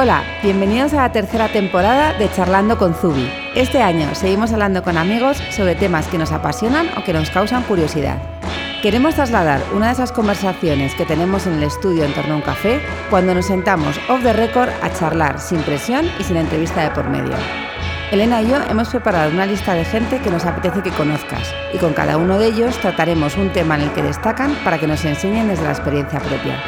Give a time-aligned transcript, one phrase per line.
[0.00, 3.28] Hola, bienvenidos a la tercera temporada de Charlando con Zubi.
[3.56, 7.64] Este año seguimos hablando con amigos sobre temas que nos apasionan o que nos causan
[7.64, 8.16] curiosidad.
[8.80, 12.42] Queremos trasladar una de esas conversaciones que tenemos en el estudio en torno a un
[12.42, 12.80] café
[13.10, 17.10] cuando nos sentamos off the record a charlar sin presión y sin entrevista de por
[17.10, 17.34] medio.
[18.12, 21.78] Elena y yo hemos preparado una lista de gente que nos apetece que conozcas y
[21.78, 25.04] con cada uno de ellos trataremos un tema en el que destacan para que nos
[25.04, 26.62] enseñen desde la experiencia propia.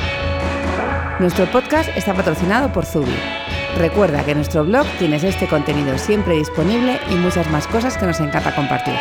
[1.21, 3.13] Nuestro podcast está patrocinado por Zubi.
[3.77, 8.07] Recuerda que en nuestro blog tienes este contenido siempre disponible y muchas más cosas que
[8.07, 8.95] nos encanta compartir.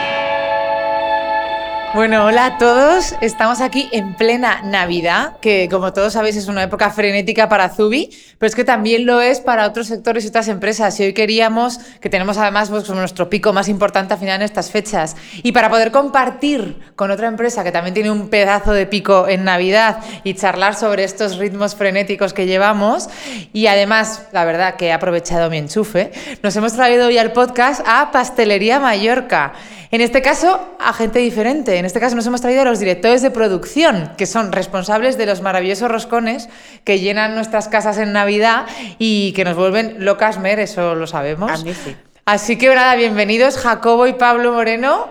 [1.96, 3.16] Bueno, hola a todos.
[3.20, 8.12] Estamos aquí en plena Navidad, que como todos sabéis es una época frenética para Zubi,
[8.38, 11.00] pero es que también lo es para otros sectores y otras empresas.
[11.00, 14.70] Y hoy queríamos, que tenemos además pues, nuestro pico más importante a final en estas
[14.70, 19.28] fechas, y para poder compartir con otra empresa que también tiene un pedazo de pico
[19.28, 23.10] en Navidad y charlar sobre estos ritmos frenéticos que llevamos,
[23.52, 26.12] y además, la verdad que he aprovechado mi enchufe,
[26.44, 29.53] nos hemos traído hoy al podcast a Pastelería Mallorca.
[29.92, 31.78] En este caso, a gente diferente.
[31.78, 35.26] En este caso nos hemos traído a los directores de producción, que son responsables de
[35.26, 36.48] los maravillosos roscones
[36.84, 38.68] que llenan nuestras casas en Navidad
[39.00, 41.52] y que nos vuelven locas, Mer, eso lo sabemos.
[41.52, 41.96] A mí sí.
[42.26, 45.08] Así que nada, bienvenidos Jacobo y Pablo Moreno.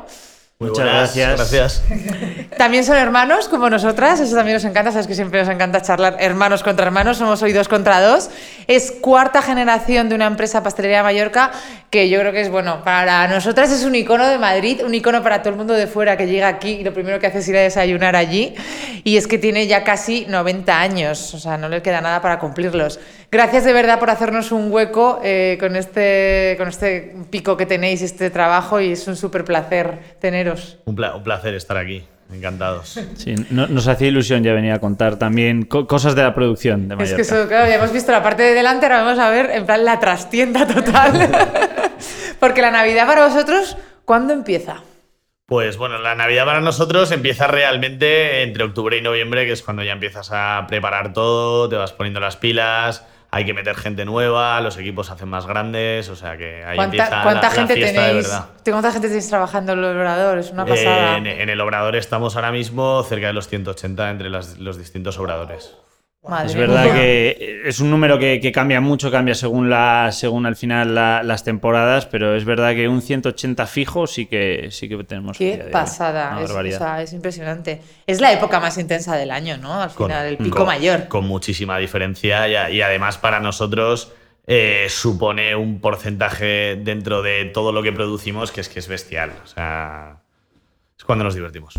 [0.61, 1.37] Muchas gracias.
[1.37, 1.83] Gracias.
[2.57, 6.17] También son hermanos, como nosotras, eso también nos encanta, sabes que siempre nos encanta charlar
[6.19, 8.29] hermanos contra hermanos, somos hoy dos contra dos.
[8.67, 11.53] Es cuarta generación de una empresa pastelería de Mallorca
[11.91, 15.23] que yo creo que es, bueno, para nosotras es un icono de Madrid, un icono
[15.23, 17.47] para todo el mundo de fuera que llega aquí y lo primero que hace es
[17.47, 18.57] ir a desayunar allí.
[19.05, 22.41] Y es que tiene ya casi 90 años, o sea, no le queda nada para
[22.41, 22.99] cumplirlos.
[23.31, 28.01] Gracias de verdad por hacernos un hueco eh, con, este, con este pico que tenéis,
[28.01, 30.79] este trabajo, y es un súper placer teneros.
[30.87, 32.05] Un, pla- un placer estar aquí.
[32.33, 33.01] Encantados.
[33.17, 36.87] Sí, no- nos hacía ilusión ya venir a contar también co- cosas de la producción
[36.87, 37.17] de Es Mallorca.
[37.17, 39.65] que eso, claro, ya hemos visto la parte de delante, ahora vamos a ver en
[39.65, 41.31] plan la trastienda total.
[42.41, 44.83] Porque la Navidad para vosotros, ¿cuándo empieza?
[45.47, 49.83] Pues bueno, la Navidad para nosotros empieza realmente entre octubre y noviembre, que es cuando
[49.83, 54.61] ya empiezas a preparar todo, te vas poniendo las pilas, hay que meter gente nueva,
[54.61, 57.75] los equipos se hacen más grandes, o sea que ahí empieza ¿Cuánta, cuánta la, gente
[57.77, 58.25] la fiesta tenéis?
[58.27, 58.47] de verdad.
[58.65, 60.39] ¿Cuánta gente tenéis trabajando en el obrador?
[60.39, 61.17] Es una pasada.
[61.19, 65.19] En, en el obrador estamos ahora mismo cerca de los 180 entre las- los distintos
[65.19, 65.75] obradores.
[66.29, 66.95] Madre Es verdad mía.
[66.95, 71.23] que es un número que, que cambia mucho, cambia según la, según al final la-
[71.23, 75.39] las temporadas, pero es verdad que un 180 fijo sí que sí que tenemos.
[75.39, 76.37] Qué pasada.
[76.39, 76.79] Es, o barbaridad.
[76.79, 77.81] sea, es impresionante.
[78.07, 79.81] Es la época más intensa del año, ¿no?
[79.83, 81.09] Al Con- final, el pico con- mayor.
[81.09, 84.13] Con muchísima diferencia y además para nosotros
[84.47, 89.33] eh, supone un porcentaje dentro de todo lo que producimos que es que es bestial.
[89.45, 90.21] O sea,
[90.99, 91.75] es cuando nos divertimos.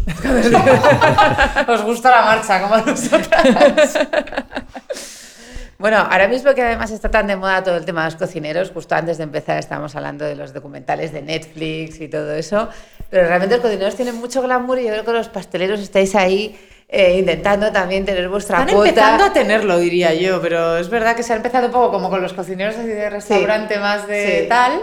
[1.68, 4.00] Os gusta la marcha, como a nosotras.
[5.78, 8.72] Bueno, ahora mismo que además está tan de moda todo el tema de los cocineros,
[8.72, 12.68] justo antes de empezar estábamos hablando de los documentales de Netflix y todo eso,
[13.09, 16.59] pero realmente los cocineros tienen mucho glamour y yo creo que los pasteleros estáis ahí
[16.90, 18.90] eh, intentando también tener vuestra Están cuota.
[18.90, 22.09] empezando a tenerlo, diría yo, pero es verdad que se ha empezado un poco como
[22.09, 24.50] con los cocineros así de restaurante más de Sí.
[24.50, 24.81] tal.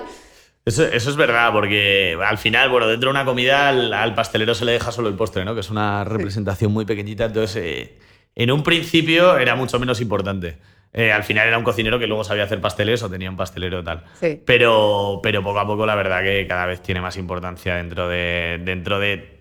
[0.66, 4.52] Eso, eso es verdad, porque al final, bueno, dentro de una comida al, al pastelero
[4.52, 5.54] se le deja solo el postre, ¿no?
[5.54, 7.26] Que es una representación muy pequeñita.
[7.26, 7.98] Entonces, eh,
[8.34, 10.58] en un principio era mucho menos importante.
[10.92, 13.84] Eh, al final era un cocinero que luego sabía hacer pasteles o tenía un pastelero
[13.84, 14.02] tal.
[14.20, 14.42] Sí.
[14.44, 18.60] Pero, pero poco a poco la verdad que cada vez tiene más importancia dentro de,
[18.64, 19.36] dentro de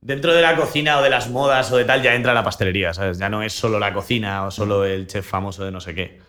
[0.00, 2.92] dentro de la cocina o de las modas o de tal, ya entra la pastelería,
[2.92, 3.18] ¿sabes?
[3.18, 6.20] Ya no es solo la cocina o solo el chef famoso de no sé qué.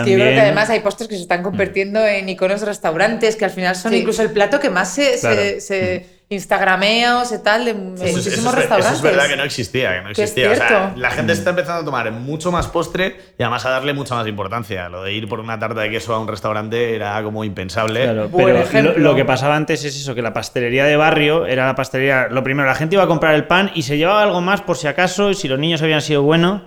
[0.00, 2.66] Es que yo creo que además hay postres que se están convirtiendo en iconos de
[2.66, 3.98] restaurantes, que al final son Sí.
[3.98, 5.36] incluso el plato que más se, Claro.
[5.36, 7.78] se, se instagramea o se tal de Eso,
[8.16, 8.86] muchísimos eso es, restaurantes.
[8.86, 10.52] eso es verdad que no existía, que no Que es existía.
[10.52, 13.92] O sea, la gente está empezando a tomar mucho más postre y además a darle
[13.92, 14.88] mucha más importancia.
[14.88, 18.04] Lo de ir por una tarta de queso a un restaurante era como impensable.
[18.04, 18.92] Claro, pero ejemplo.
[18.94, 22.28] lo, lo que pasaba antes es eso, que la pastelería de barrio era la pastelería.
[22.28, 24.76] Lo primero, la gente iba a comprar el pan y se llevaba algo más por
[24.76, 26.62] si acaso, y si los niños habían sido buenos.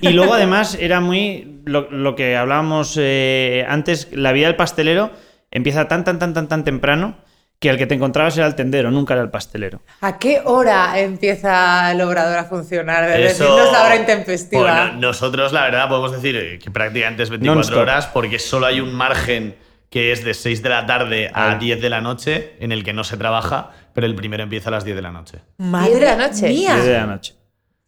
[0.00, 5.10] Y luego además era muy lo, lo que hablábamos eh, antes, la vida del pastelero
[5.50, 7.16] empieza tan, tan, tan, tan, tan temprano
[7.62, 9.80] que al que te encontrabas era el tendero, nunca era el pastelero.
[10.00, 13.08] ¿A qué hora empieza el obrador a funcionar?
[13.08, 14.62] Eso- Decidnos la hora intempestiva.
[14.86, 17.78] Bueno, nosotros, la verdad, podemos decir eh, que prácticamente es 24 Non-stop.
[17.80, 19.54] horas porque solo hay un margen
[19.90, 22.92] que es de 6 de la tarde a 10 de la noche en el que
[22.92, 25.38] no se trabaja, pero el primero empieza a las 10 de la noche.
[25.58, 26.48] Madre ¿Diez de la noche?
[26.48, 26.74] mía.
[26.74, 27.34] 10 de la noche.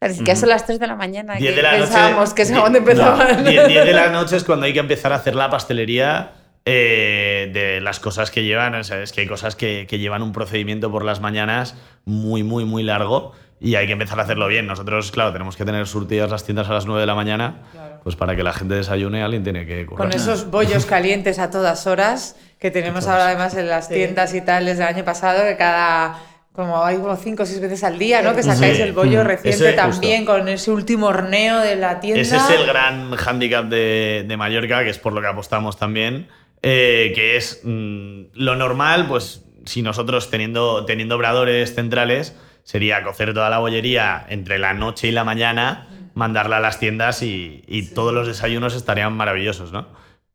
[0.00, 1.34] Es que son las 3 de la mañana.
[1.34, 1.82] 10 que de la noche.
[1.84, 3.42] pensábamos que es cuando empezaban.
[3.42, 6.32] no, 10 10 de la noche es cuando hay que empezar a hacer la pastelería
[6.64, 8.74] eh, de las cosas que llevan.
[8.74, 12.42] O sea, es que hay cosas que, que llevan un procedimiento por las mañanas muy,
[12.42, 14.66] muy, muy largo y hay que empezar a hacerlo bien.
[14.66, 17.62] Nosotros, claro, tenemos que tener surtidas las tiendas a las 9 de la mañana
[18.02, 20.08] pues para que la gente desayune alguien tiene que currar.
[20.08, 24.40] Con esos bollos calientes a todas horas que tenemos ahora además en las tiendas y
[24.42, 26.18] tal desde el año pasado, que cada
[26.52, 28.34] como hay como cinco o seis veces al día, ¿no?
[28.34, 28.82] Que sacáis Sí.
[28.82, 29.26] el bollo Mm.
[29.26, 32.20] reciente Ese, también con ese último horneo de la tienda.
[32.20, 36.28] Ese es el gran hándicap de, de Mallorca, que es por lo que apostamos también,
[36.66, 43.34] eh, que es mm, lo normal, pues si nosotros teniendo, teniendo obradores centrales, sería cocer
[43.34, 47.90] toda la bollería entre la noche y la mañana, mandarla a las tiendas y, y
[47.90, 49.88] todos los desayunos estarían maravillosos, ¿no?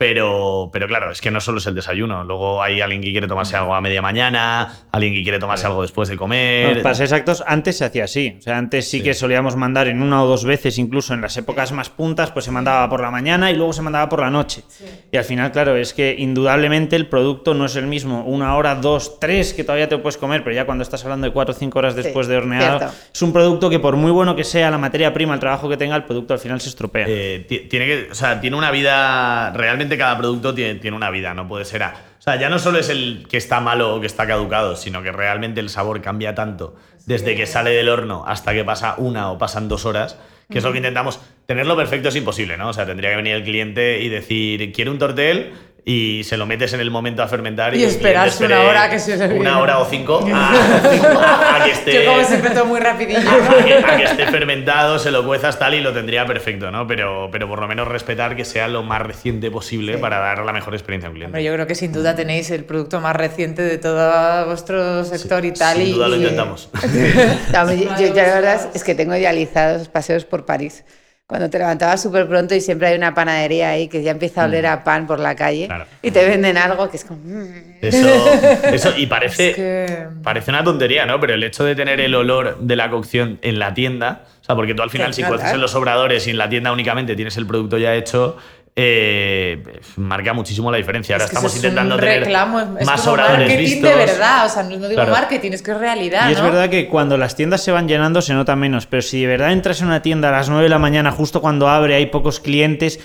[0.04, 2.24] Pero, pero claro, es que no solo es el desayuno.
[2.24, 5.82] Luego hay alguien que quiere tomarse algo a media mañana, alguien que quiere tomarse algo
[5.82, 6.78] después de comer.
[6.78, 8.38] No, para ser exactos, antes se hacía así.
[8.40, 9.04] O sea, antes sí, Sí.
[9.04, 12.46] que solíamos mandar en una o dos veces, incluso en las épocas más puntas, pues
[12.46, 14.64] se mandaba por la mañana y luego se mandaba por la noche.
[15.12, 18.24] Y al final, claro, es que indudablemente el producto no es el mismo.
[18.24, 21.34] Una hora, dos, tres, que todavía te puedes comer, pero ya cuando estás hablando de
[21.34, 22.96] cuatro o cinco horas después de horneado, cierto.
[23.14, 25.76] es un producto que por muy bueno que sea la materia prima, el trabajo que
[25.76, 27.06] tenga, el producto al final se estropea.
[27.10, 29.52] Eh, ti- tiene que, o sea, tiene una vida.
[29.52, 31.84] Realmente cada producto tiene, tiene una vida, no puede ser.
[31.84, 34.76] a- o sea, ya no solo es el que está malo o que está caducado,
[34.76, 36.76] sino que realmente el sabor cambia tanto
[37.06, 40.18] desde que sale del horno hasta que pasa una o pasan dos horas,
[40.50, 41.20] que es lo que intentamos.
[41.50, 42.70] Tenerlo perfecto es imposible, ¿no?
[42.70, 45.52] O sea, tendría que venir el cliente y decir, quiero un tortel.
[45.86, 47.70] Y se lo metes en el momento a fermentar.
[47.74, 51.72] Y cliente esperarse una hora que se Una hora o cinco a, a- a que
[51.72, 51.94] esté.
[52.04, 53.18] Yo como siempre todo muy rapidillo.
[53.20, 56.86] a que, a que esté fermentado, se lo cuezas tal y lo tendría perfecto, ¿no?
[56.86, 60.54] Pero, pero por lo menos respetar que sea lo más reciente posible para dar la
[60.54, 61.30] mejor experiencia a un cliente.
[61.32, 65.44] Hombre, yo creo que sin duda tenéis el producto más reciente de todo vuestro sector
[65.46, 65.78] y tal.
[65.78, 66.70] Sin y, duda lo y- intentamos.
[67.54, 70.84] No, yo, yo- yo la verdad es que tengo idealizados paseos por París.
[71.30, 74.46] Cuando te levantabas súper pronto y siempre hay una panadería ahí que ya empieza a
[74.46, 75.86] oler a pan por la calle Claro.
[76.02, 77.20] y te venden algo que es como...
[77.24, 77.46] mm.
[77.84, 78.08] Eso,
[78.74, 81.20] eso y parece, Es que- parece una tontería, ¿no?
[81.20, 84.56] Pero el hecho de tener el olor de la cocción en la tienda, o sea,
[84.56, 87.38] porque tú al final, si cueces en los obradores y en la tienda únicamente tienes
[87.38, 88.36] el producto ya hecho,
[88.76, 89.62] eh,
[89.98, 91.16] marca muchísimo la diferencia.
[91.16, 93.90] Ahora es que estamos es intentando un tener reclamo, es más como obradores marketing vistos.
[93.90, 95.12] de verdad, o sea, no, no digo Claro.
[95.12, 98.22] marketing, es que es realidad, Y es verdad que cuando las tiendas se van llenando
[98.22, 100.70] se nota menos, pero si de verdad entras en una tienda a las 9 de
[100.70, 103.00] la mañana, justo cuando abre, hay pocos clientes,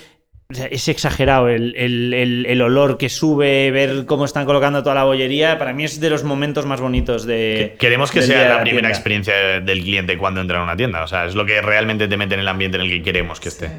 [0.51, 4.83] o sea, es exagerado el, el- el- el olor que sube, ver cómo están colocando
[4.83, 5.59] toda la bollería.
[5.59, 7.75] Para mí es de los momentos más bonitos de.
[7.79, 8.89] Queremos que sea la primera tienda.
[8.91, 11.03] experiencia del cliente cuando entra en una tienda.
[11.03, 13.41] O sea, es lo que realmente te mete en el ambiente en el que queremos
[13.41, 13.71] que esté.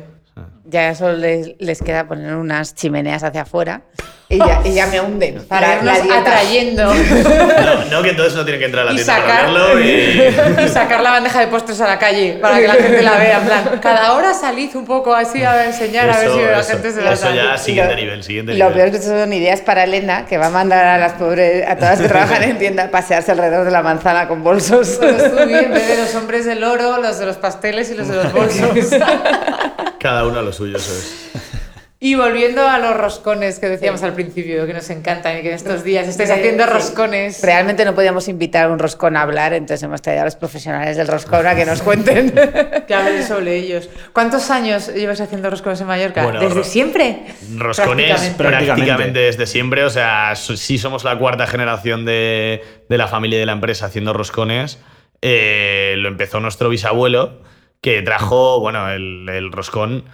[0.67, 3.81] Ya solo les, les queda poner unas chimeneas hacia afuera
[4.27, 5.44] y ya, y ya me hunden.
[5.47, 8.94] Para La- la irnos atrayendo No, no, que entonces no tienen que entrar a la
[8.94, 10.65] y tienda para sacar, verlo y...
[10.65, 13.38] y sacar la bandeja de postres a la calle para que la gente la vea.
[13.38, 16.59] En plan, cada hora salid un poco así a enseñar a ver Eso, si la
[16.59, 17.35] eso, gente se la eso sabe.
[17.35, 18.73] ya siguiente Lo- nivel, siguiente Lo nivel.
[18.73, 21.75] peor es que son ideas para Elena, que va a mandar a las pobres, a
[21.75, 24.97] todas las que trabajan en tienda, a pasearse alrededor de la manzana con bolsos.
[25.00, 28.07] Pues bien, en vez de los hombres del oro, los de los pasteles y los
[28.07, 28.71] de los bolsos.
[30.06, 31.31] Cada uno a lo suyo, eso es.
[32.00, 35.56] Y volviendo a los roscones que decíamos al principio, que nos encantan y que en
[35.56, 36.69] estos días estáis haciendo Sí.
[36.69, 37.42] roscones.
[37.42, 40.98] Realmente no podíamos invitar a un roscón a hablar, entonces hemos traído a los profesionales
[40.98, 42.31] del roscón a que nos cuenten.
[42.88, 43.90] Que hablen sobre ellos.
[44.13, 46.22] ¿Cuántos años llevas haciendo roscones en Mallorca?
[46.24, 47.24] Bueno, ¿Desde ro- siempre?
[47.58, 48.44] Roscones Prácticamente.
[48.75, 49.19] prácticamente.
[49.22, 49.84] Desde siempre.
[49.86, 53.88] O sea, sí somos la cuarta generación de, de la familia y de la empresa
[53.88, 54.78] haciendo roscones.
[55.24, 57.42] Eh, lo empezó nuestro bisabuelo,
[57.86, 60.06] que trajo, bueno, el, el roscón.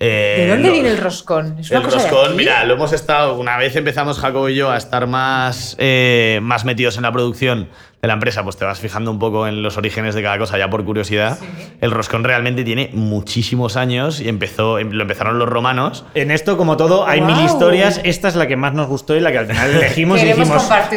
[0.00, 1.58] eh, ¿De dónde lo- viene el roscón?
[1.60, 4.76] ¿Es una El roscón, mira, lo hemos estado, una vez empezamos Jacobo y yo a
[4.76, 7.68] estar más, eh, más metidos en la producción
[8.02, 10.56] de la empresa, pues te vas fijando un poco en los orígenes de cada cosa
[10.56, 11.38] ya por curiosidad.
[11.82, 16.06] El roscón realmente tiene muchísimos años y empezó, em- lo empezaron los romanos.
[16.14, 17.46] En esto, como todo, hay mil Guau.
[17.46, 18.00] historias.
[18.02, 20.48] Esta es la que más nos gustó y la que al final elegimos y dijimos.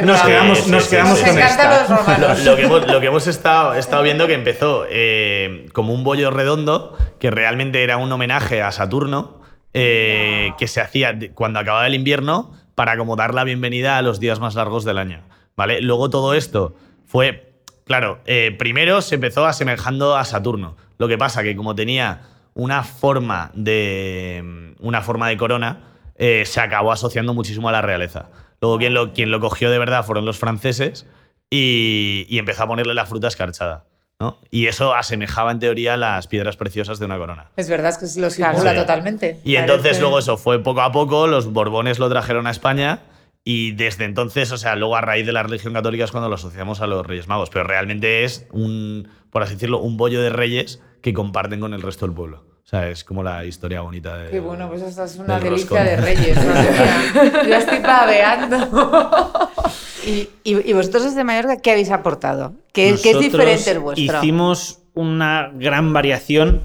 [0.03, 1.41] Nos quedamos, Sí, sí, nos sí, quedamos sí, con sí.
[1.41, 1.81] esta.
[1.81, 2.39] los romanos.
[2.45, 6.05] Lo, lo que hemos, lo que hemos estado, estado viendo que empezó eh, como un
[6.05, 9.41] bollo redondo, que realmente era un homenaje a Saturno,
[9.73, 14.19] eh, que se hacía cuando acababa el invierno para como dar la bienvenida a los
[14.21, 15.21] días más largos del año.
[15.57, 15.81] ¿vale?
[15.81, 17.53] Luego todo esto fue,
[17.85, 20.75] claro, eh, primero se empezó asemejando a Saturno.
[20.97, 22.21] Lo que pasa que como tenía
[22.53, 25.79] una forma de, una forma de corona,
[26.15, 28.29] eh, se acabó asociando muchísimo a la realeza.
[28.61, 31.05] Luego quien lo, quien lo cogió de verdad fueron los franceses
[31.49, 33.85] y, y empezó a ponerle la fruta escarchada.
[34.19, 34.39] ¿no?
[34.51, 37.47] Y eso asemejaba en teoría las piedras preciosas de una corona.
[37.57, 38.77] Es verdad es que lo simula Sí.
[38.77, 39.39] totalmente.
[39.43, 42.99] Y entonces luego eso fue poco a poco, los Borbones lo trajeron a España
[43.45, 46.35] y desde entonces, o sea, luego a raíz de la religión católica es cuando lo
[46.35, 50.29] asociamos a los Reyes Magos, pero realmente es un, por así decirlo, un bollo de
[50.29, 52.45] reyes que comparten con el resto del pueblo.
[52.63, 54.31] O sea, es como la historia bonita de...
[54.31, 55.85] Qué bueno, pues esta es una del delicia roscón.
[55.85, 56.37] de reyes.
[56.45, 57.43] madre mía.
[57.49, 59.49] Ya estoy babeando.
[60.05, 62.53] ¿Y, y, y vosotros desde Mallorca qué habéis aportado?
[62.71, 64.17] ¿Qué, qué es diferente el vuestro?
[64.17, 66.63] Hicimos una gran variación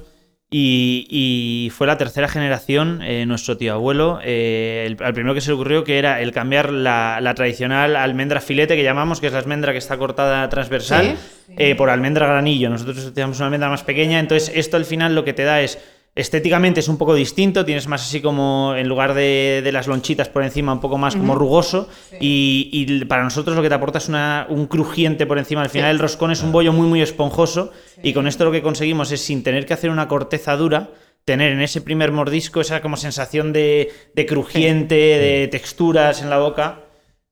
[0.51, 5.43] Y, y fue la tercera generación, eh, nuestro tío abuelo, eh, el, al primero que
[5.43, 9.27] se le ocurrió que era el cambiar la, la tradicional almendra filete que llamamos, que
[9.27, 11.17] es la almendra que está cortada transversal,
[11.59, 12.71] eh, por almendra granillo.
[12.71, 15.79] Nosotros utilizamos una almendra más pequeña, entonces esto al final lo que te da es
[16.19, 20.29] Estéticamente es un poco distinto, tienes más así como, en lugar de, de las lonchitas
[20.29, 21.89] por encima, un poco más como rugoso.
[22.21, 25.63] Y, y para nosotros lo que te aporta es una- un crujiente por encima.
[25.63, 27.71] Al final el roscón es un bollo muy, muy esponjoso.
[28.03, 30.91] Y con esto lo que conseguimos es, sin tener que hacer una corteza dura,
[31.25, 36.39] tener en ese primer mordisco esa como sensación de, de crujiente, de texturas en la
[36.39, 36.81] boca,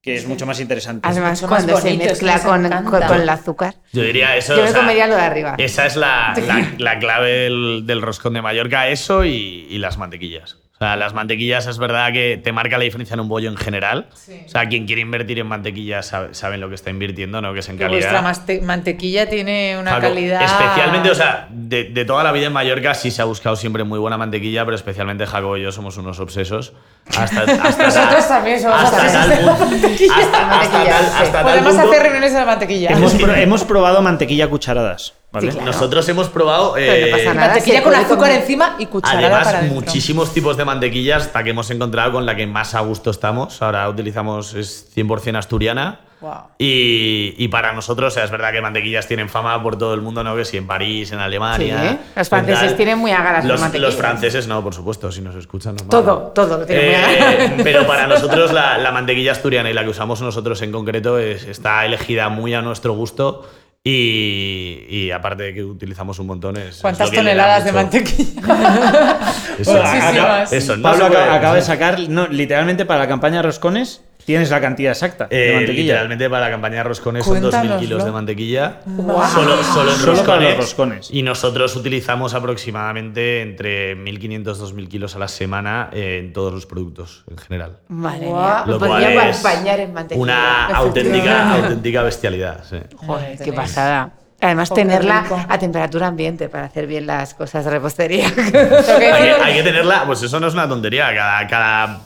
[0.06, 1.06] que es mucho más interesante.
[1.06, 3.74] Además, mucho cuando se bonito, mezcla con, con- con el azúcar.
[3.92, 4.56] Yo diría eso.
[4.56, 5.54] Yo me sea, comería lo de arriba.
[5.58, 9.98] Esa es la, la- la clave del, del roscón de Mallorca, eso y, y las
[9.98, 10.58] mantequillas.
[10.76, 13.56] O sea, las mantequillas es verdad que te marca la diferencia en un bollo en
[13.56, 14.08] general.
[14.44, 17.54] O sea, quien quiere invertir en mantequillas sabe, saben lo que está invirtiendo, ¿no?
[17.54, 18.10] Que es en calidad.
[18.10, 20.42] vuestra maste- mantequilla tiene una calidad.
[20.42, 23.84] Especialmente, o sea, de, de toda la vida en Mallorca sí se ha buscado siempre
[23.84, 26.74] muy buena mantequilla, pero especialmente Jacobo y yo somos unos obsesos.
[27.16, 30.14] Hasta, hasta Nosotros también somos hasta obsesos tal de punto- mantequilla.
[30.14, 31.12] hasta- hasta Mantequilla, tal- sí.
[31.22, 32.90] hasta tal Podemos punto- hacer reuniones de la mantequilla.
[32.90, 35.14] Hemos, pro- hemos probado mantequilla cucharadas.
[35.32, 35.50] ¿Vale?
[35.50, 35.72] Sí, claro.
[35.72, 36.70] Nosotros hemos probado.
[36.72, 37.46] No eh, pasa nada.
[37.48, 38.40] mantequilla con azúcar comer.
[38.40, 42.34] encima y cucharada Además, para muchísimos tipos de mantequillas hasta que hemos encontrado con la
[42.36, 43.60] que más a gusto estamos.
[43.62, 46.00] Ahora utilizamos es 100% asturiana.
[46.18, 46.44] Guau.
[46.56, 50.00] Y, y para nosotros, o sea, es verdad que mantequillas tienen fama por todo el
[50.00, 50.34] mundo, ¿no?
[50.34, 51.90] Que si en París, en Alemania.
[51.90, 52.76] Sí, los franceses tal.
[52.76, 53.90] tienen muy agaras los, mantequillas.
[53.92, 55.74] los franceses no, por supuesto, si nos escuchan.
[55.74, 57.52] nos Todo, todo lo tienen muy Eh, agaras.
[57.62, 61.44] Pero para nosotros la, la mantequilla asturiana y la que usamos nosotros en concreto es-
[61.44, 63.46] está elegida muy a nuestro gusto.
[63.88, 66.78] Y, y aparte de que utilizamos un montón es.
[66.80, 68.42] ¿Cuántas toneladas de mantequilla?
[69.60, 70.52] Eso, Muchísimas.
[70.52, 74.50] eso, no Pablo puede- acaba, acaba de sacar, no, literalmente para la campaña Roscones, tienes
[74.50, 75.82] la cantidad exacta de Eh, mantequilla.
[75.82, 77.78] literalmente para la campaña de roscones son 2.000 Cuéntanoslo.
[77.78, 78.80] kilos de mantequilla.
[78.84, 79.30] Guau.
[79.30, 80.22] Solo, solo en Solo roscones.
[80.26, 81.08] para los roscones.
[81.12, 86.66] Y nosotros utilizamos aproximadamente entre 1.500 2.000 kilos a la semana eh, en todos los
[86.66, 87.78] productos en general.
[87.88, 88.42] Madre Guau.
[88.44, 90.22] mía, Lo cual es bañar en mantequilla.
[90.22, 92.64] Una auténtica, auténtica bestialidad.
[92.68, 92.76] sí.
[92.96, 94.10] Joder, qué pasada.
[94.40, 95.40] Además, Joder, tenerla rico.
[95.48, 98.26] a temperatura ambiente para hacer bien las cosas de repostería.
[98.36, 101.14] Hay que, hay que tenerla, pues eso no es una tontería.
[101.14, 102.00] Cada, cada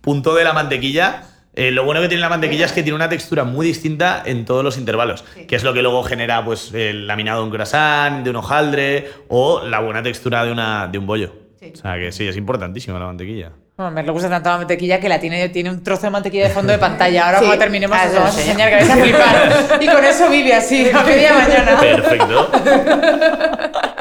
[0.00, 1.24] punto de la mantequilla.
[1.54, 4.44] Eh, lo bueno que tiene la mantequilla es que tiene una textura muy distinta en
[4.44, 8.24] todos los intervalos, que es lo que luego genera pues, el laminado de un croissant,
[8.24, 11.32] de un hojaldre o la buena textura de, una, de un bollo.
[11.60, 11.72] Sí.
[11.74, 13.52] O sea que sí, es importantísima la mantequilla.
[13.76, 16.44] Bueno, me le gusta tanto la mantequilla que la tiene, tiene un trozo de mantequilla
[16.48, 17.26] de fondo de pantalla.
[17.26, 17.44] Ahora Sí.
[17.46, 19.78] cuando terminemos Ah, os vamos a enseñar que vais a flipar.
[19.82, 21.80] Y con eso vive así, a media mañana.
[21.80, 22.50] Perfecto.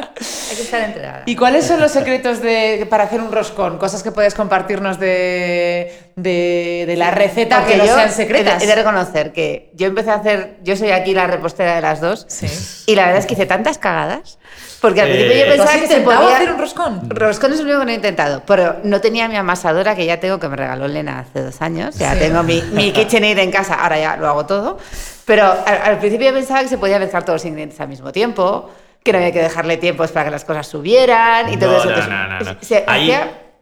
[0.69, 1.23] Que estar.
[1.25, 3.77] ¿Y cuáles son los secretos de, para hacer un roscón?
[3.77, 8.11] Cosas que puedes compartirnos de, de, de la receta Porque que no yo sean he
[8.11, 8.59] secretas.
[8.59, 11.81] de, he de reconocer que yo empecé a hacer, yo soy aquí la repostera de
[11.81, 12.47] las dos, Sí.
[12.87, 14.37] y la verdad es que hice tantas cagadas,
[14.81, 17.09] porque al Eh, principio yo ¿tú has pensaba que se podía hacer un roscón?
[17.09, 20.19] Roscón es lo único que no he intentado, pero no tenía mi amasadora que ya
[20.19, 22.19] tengo, que me regaló Lena hace dos años, ya Sí.
[22.19, 24.77] tengo mi, mi KitchenAid en casa, ahora ya lo hago todo,
[25.25, 28.11] pero al, al principio yo pensaba que se podía mezclar todos los ingredientes al mismo
[28.11, 28.69] tiempo,
[29.03, 31.89] que no había que dejarle tiempos para que las cosas subieran y todo No, eso.
[31.89, 32.57] no, no, no, no.
[32.61, 33.11] se Hay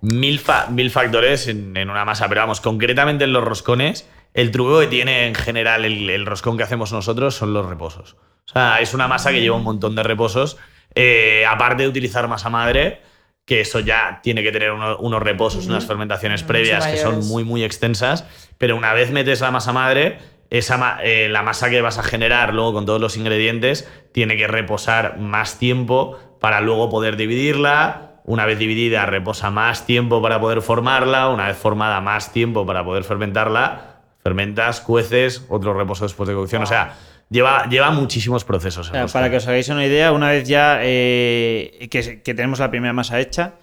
[0.01, 4.51] mil, fa- mil factores en, en una masa, pero vamos, concretamente en los roscones, el
[4.51, 8.15] truco que tiene en general el, el roscón que hacemos nosotros son los reposos.
[8.45, 10.57] O sea, es una masa que lleva un montón de reposos,
[10.95, 13.01] eh, aparte de utilizar masa madre,
[13.45, 17.43] que eso ya tiene que tener uno- unos reposos, unas fermentaciones previas que son muy,
[17.43, 18.25] muy extensas,
[18.57, 20.19] pero una vez metes la masa madre,
[20.49, 24.35] esa ma- eh, la masa que vas a generar luego con todos los ingredientes tiene
[24.37, 28.05] que reposar más tiempo para luego poder dividirla.
[28.25, 31.29] Una vez dividida, reposa más tiempo para poder formarla.
[31.29, 34.01] Una vez formada, más tiempo para poder fermentarla.
[34.23, 36.61] Fermentas, cueces, otro reposo después de cocción.
[36.61, 36.95] O sea,
[37.29, 38.91] lleva, lleva muchísimos procesos.
[39.13, 42.93] para que os hagáis una idea, una vez ya eh, que, que tenemos la primera
[42.93, 43.53] masa hecha,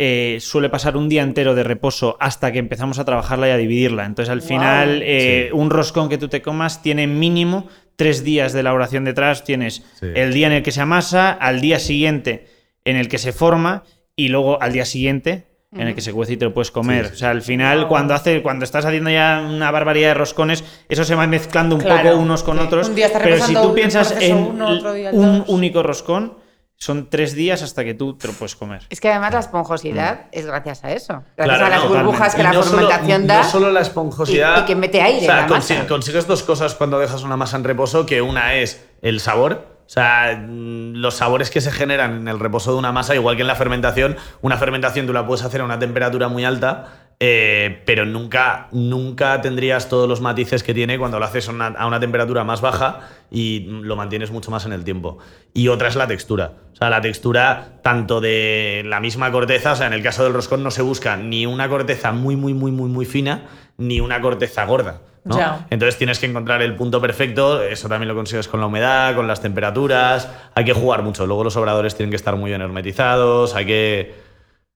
[0.00, 3.56] eh, suele pasar un día entero de reposo hasta que empezamos a trabajarla y a
[3.58, 4.06] dividirla.
[4.06, 4.48] Entonces, al Wow.
[4.48, 5.56] final, eh, Sí.
[5.56, 9.44] un roscón que tú te comas tiene mínimo tres días de elaboración detrás.
[9.44, 10.06] Tienes Sí.
[10.14, 12.46] el día en el que se amasa, al día siguiente
[12.84, 13.84] en el que se forma
[14.16, 17.04] y luego al día siguiente en el que se cuece y te lo puedes comer.
[17.04, 17.14] Sí, sí.
[17.14, 21.04] O sea, al final, cuando, hace, cuando estás haciendo ya una barbaridad de roscones, eso
[21.04, 22.64] se va mezclando un Claro, poco unos con sí.
[22.64, 22.88] otros.
[22.88, 25.48] Un día pero si tú un piensas en uno, otro día el un dos.
[25.48, 26.34] único roscón,
[26.82, 28.80] son tres días hasta que tú te lo puedes comer.
[28.88, 31.22] Es que además la esponjosidad es gracias a eso.
[31.36, 32.36] Gracias Claro, a las no, burbujas totalmente.
[32.36, 33.42] que Y la no solo- fermentación da.
[33.42, 34.56] No solo la esponjosidad.
[34.56, 35.74] y- y que mete aire O sea, en la masa.
[35.74, 39.66] consi- consigues dos cosas cuando dejas una masa en reposo, que una es el sabor.
[39.86, 43.36] O sea, mm, los sabores que se generan en el reposo de una masa, igual
[43.36, 47.09] que en la fermentación, una fermentación tú la puedes hacer a una temperatura muy alta
[47.22, 51.66] eh, pero nunca, nunca tendrías todos los matices que tiene cuando lo haces a una,
[51.66, 53.00] a una temperatura más baja
[53.30, 55.18] y lo mantienes mucho más en el tiempo.
[55.52, 56.52] Y otra es la textura.
[56.72, 60.32] O sea, la textura tanto de la misma corteza, o sea, en el caso del
[60.32, 64.22] roscón no se busca ni una corteza muy, muy, muy, muy, muy fina, ni una
[64.22, 65.02] corteza gorda.
[65.24, 65.36] ¿no?
[65.68, 69.26] Entonces tienes que encontrar el punto perfecto, eso también lo consigues con la humedad, con
[69.26, 73.54] las temperaturas, hay que jugar mucho, luego los obradores tienen que estar muy bien hermetizados,
[73.54, 74.29] hay que...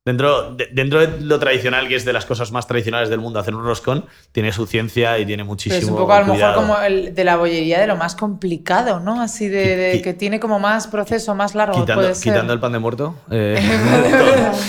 [0.08, 3.40] Dentro de, dentro de lo tradicional, que es de las cosas más tradicionales del mundo,
[3.40, 6.34] hacer un roscón, tiene su ciencia y tiene Pero muchísimo es un poco a lo
[6.34, 9.23] mejor como el de la bollería de lo más complicado, ¿no?
[9.23, 11.80] Así de, que tiene como más proceso, más largo.
[11.80, 12.34] Quitando, puede ser.
[12.34, 13.14] quitando el pan de muerto.
[13.30, 13.58] eh,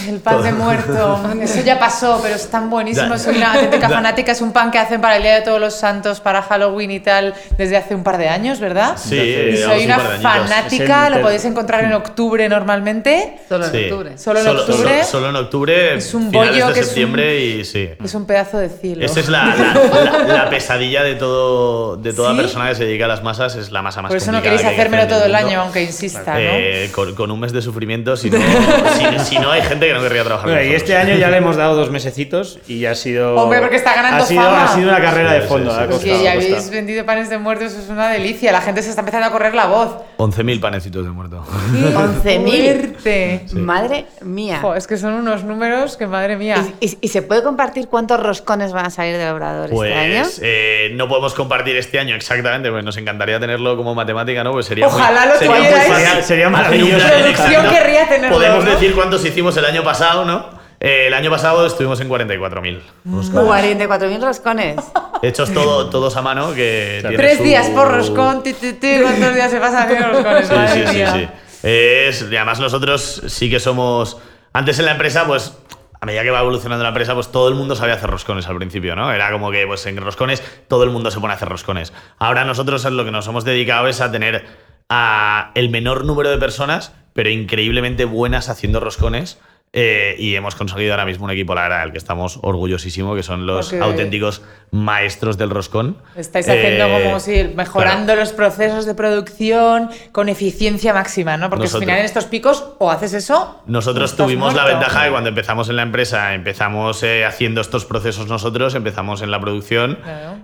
[0.08, 1.20] el pan de muerto.
[1.42, 3.18] Eso ya pasó, pero es tan buenísimo.
[3.18, 4.32] Soy una auténtica fanática.
[4.32, 7.02] Es un pan que hacen para el Día de Todos los Santos, para Halloween y
[7.02, 8.96] tal, desde hace un par de años, ¿verdad?
[8.96, 11.10] Sí, Y soy un una fanática.
[11.10, 13.38] Lo podéis encontrar en octubre normalmente.
[13.50, 13.84] Solo en Sí.
[13.84, 14.18] octubre.
[14.18, 15.04] Solo en solo, octubre.
[15.04, 17.90] solo- solo en octubre, Es un finales bollo de que es un- septiembre y sí.
[18.04, 19.06] Es un pedazo de cielo.
[19.06, 22.38] Esa es la, la- la- la pesadilla de todo de toda ¿Sí?
[22.38, 24.62] persona que se dedica a las masas, es la masa más Por eso no queréis
[24.62, 26.40] que hacérmelo todo el año, aunque insista, ¿no?
[26.40, 28.38] Eh, con, con un mes de sufrimiento, si no,
[29.20, 31.38] si, si no hay gente que no querría trabajar Bueno, y este año ya le
[31.38, 33.36] hemos dado dos mesecitos y ha sido.
[33.36, 34.66] Hombre, porque está ganando ha sido, fama.
[34.66, 35.72] Ha sido una carrera Sí, de fondo.
[35.72, 38.52] sí, costado, ya ha habéis vendido panes de muertos, eso es una delicia.
[38.52, 39.96] La gente se está empezando a correr la voz.
[40.18, 41.44] 11.000 panecitos de muerto.
[41.74, 42.76] 11.000.
[42.96, 43.46] Fuerte.
[43.54, 44.60] Madre mía.
[44.62, 46.58] Jo, es que son unos números que madre mía.
[46.80, 50.22] ¿Y, y- y se puede compartir cuántos roscones van a salir del obrador este año?
[50.24, 54.52] Pues eh, no podemos compartir este año exactamente, pues nos encantaría tenerlo como matemática, ¿no?
[54.52, 57.08] Pues sería muy- Ojalá lo sería muy fácil Sería- maravilloso.
[57.08, 58.72] Producción querría tenerlo, Podemos ¿no?
[58.72, 60.64] decir cuántos hicimos el año pasado, ¿no?
[60.80, 62.82] Eh, el año pasado estuvimos en 44.000.
[63.06, 63.80] roscones.
[63.80, 64.76] 44.000 roscones.
[65.24, 68.98] Hechos todo, todos a mano, que tiene Tres su- días por roscón, ti, ti, ti,
[69.02, 70.48] ¿cuántos días se pasan haciendo roscones?
[70.48, 71.28] Sí, sí, sí, sí.
[71.64, 74.18] Es, y además nosotros sí que somos...
[74.56, 75.54] Antes en la empresa, pues
[76.00, 78.56] a medida que va evolucionando la empresa, pues todo el mundo sabía hacer roscones al
[78.56, 79.12] principio, ¿no?
[79.12, 81.92] Era como que pues en roscones todo el mundo se pone a hacer roscones.
[82.20, 84.46] Ahora nosotros lo que nos hemos dedicado es a tener
[84.88, 89.42] a el menor número de personas, pero increíblemente buenas haciendo roscones.
[89.78, 93.24] Eh, y hemos conseguido ahora mismo un equipo, la verdad, del que estamos orgullosísimo, que
[93.24, 94.42] son los Porque- auténticos
[94.72, 95.98] maestros del roscón.
[96.16, 101.50] Estáis haciendo Eh, como si mejorando los procesos de producción con eficiencia máxima, ¿no?
[101.50, 103.62] Porque Nosotros- al final en estos picos o haces eso.
[103.68, 108.28] Nosotros tuvimos la ventaja de cuando empezamos en la empresa, empezamos eh, haciendo estos procesos
[108.28, 110.38] nosotros, empezamos en la producción Claro.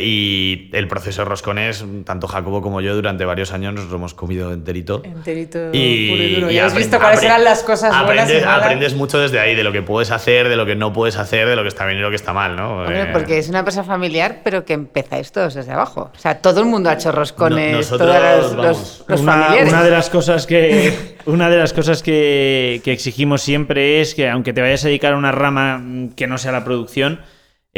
[0.00, 4.14] y el proceso de roscones, tanto Jacobo como yo, durante varios años nos lo hemos
[4.14, 5.02] comido enterito.
[5.04, 6.50] Enterito, Y, puro y duro.
[6.50, 9.64] y Ya has visto cuáles eran las cosas buenas y aprendes, mucho desde ahí, de
[9.64, 11.98] lo que puedes hacer, de lo que no puedes hacer, de lo que está bien
[11.98, 12.80] y lo que está mal, ¿no?
[12.80, 16.10] Hombre, Eh, porque es una empresa familiar, pero que empezáis todos desde abajo.
[16.14, 18.66] O sea, todo el mundo ha hecho roscones, No- nosotros, todos los, vamos.
[18.78, 19.72] los- los una, familiares.
[19.72, 24.28] una de las cosas que una de las cosas que, que exigimos siempre es que
[24.28, 25.82] aunque te vayas a dedicar a una rama
[26.16, 27.20] que no sea la producción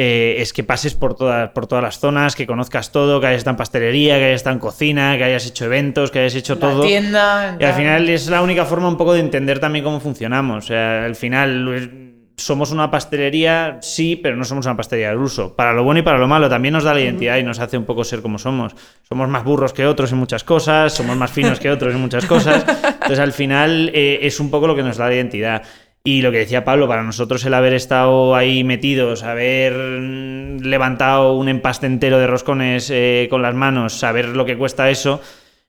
[0.01, 3.39] eh, es que pases por todas por todas las zonas que conozcas todo que hayas
[3.39, 6.55] estado en pastelería que hayas estado en cocina que hayas hecho eventos que hayas hecho
[6.55, 7.57] La todo tienda.
[7.59, 10.65] y al final es la única forma un poco de entender también cómo funcionamos.
[10.65, 15.19] O sea, al final eh, somos una pastelería, sí, pero no somos una pastelería al
[15.19, 15.57] uso.
[15.57, 17.77] Para lo bueno y para lo malo, también nos da la identidad y nos hace
[17.77, 18.77] un poco ser como somos.
[19.09, 22.25] Somos más burros que otros en muchas cosas, somos más finos que otros en muchas
[22.27, 22.65] cosas.
[22.85, 25.63] Entonces, al final eh, es un poco lo que nos da la identidad.
[26.11, 31.51] Y lo que decía Pablo, para nosotros el haber estado ahí metidos, haber levantado un
[31.51, 35.21] empaste entero de roscones eh, con las manos, saber lo que cuesta eso,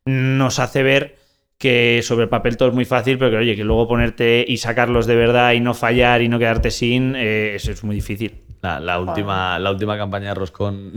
[0.05, 1.17] nos hace ver
[1.57, 4.55] que sobre el papel todo es muy fácil, pero que oye, que luego ponerte y
[4.55, 8.39] sacarlos de verdad y no fallar y no quedarte sin, eh, eso es muy difícil.
[8.61, 10.93] La, la última, la última campaña de Roscón,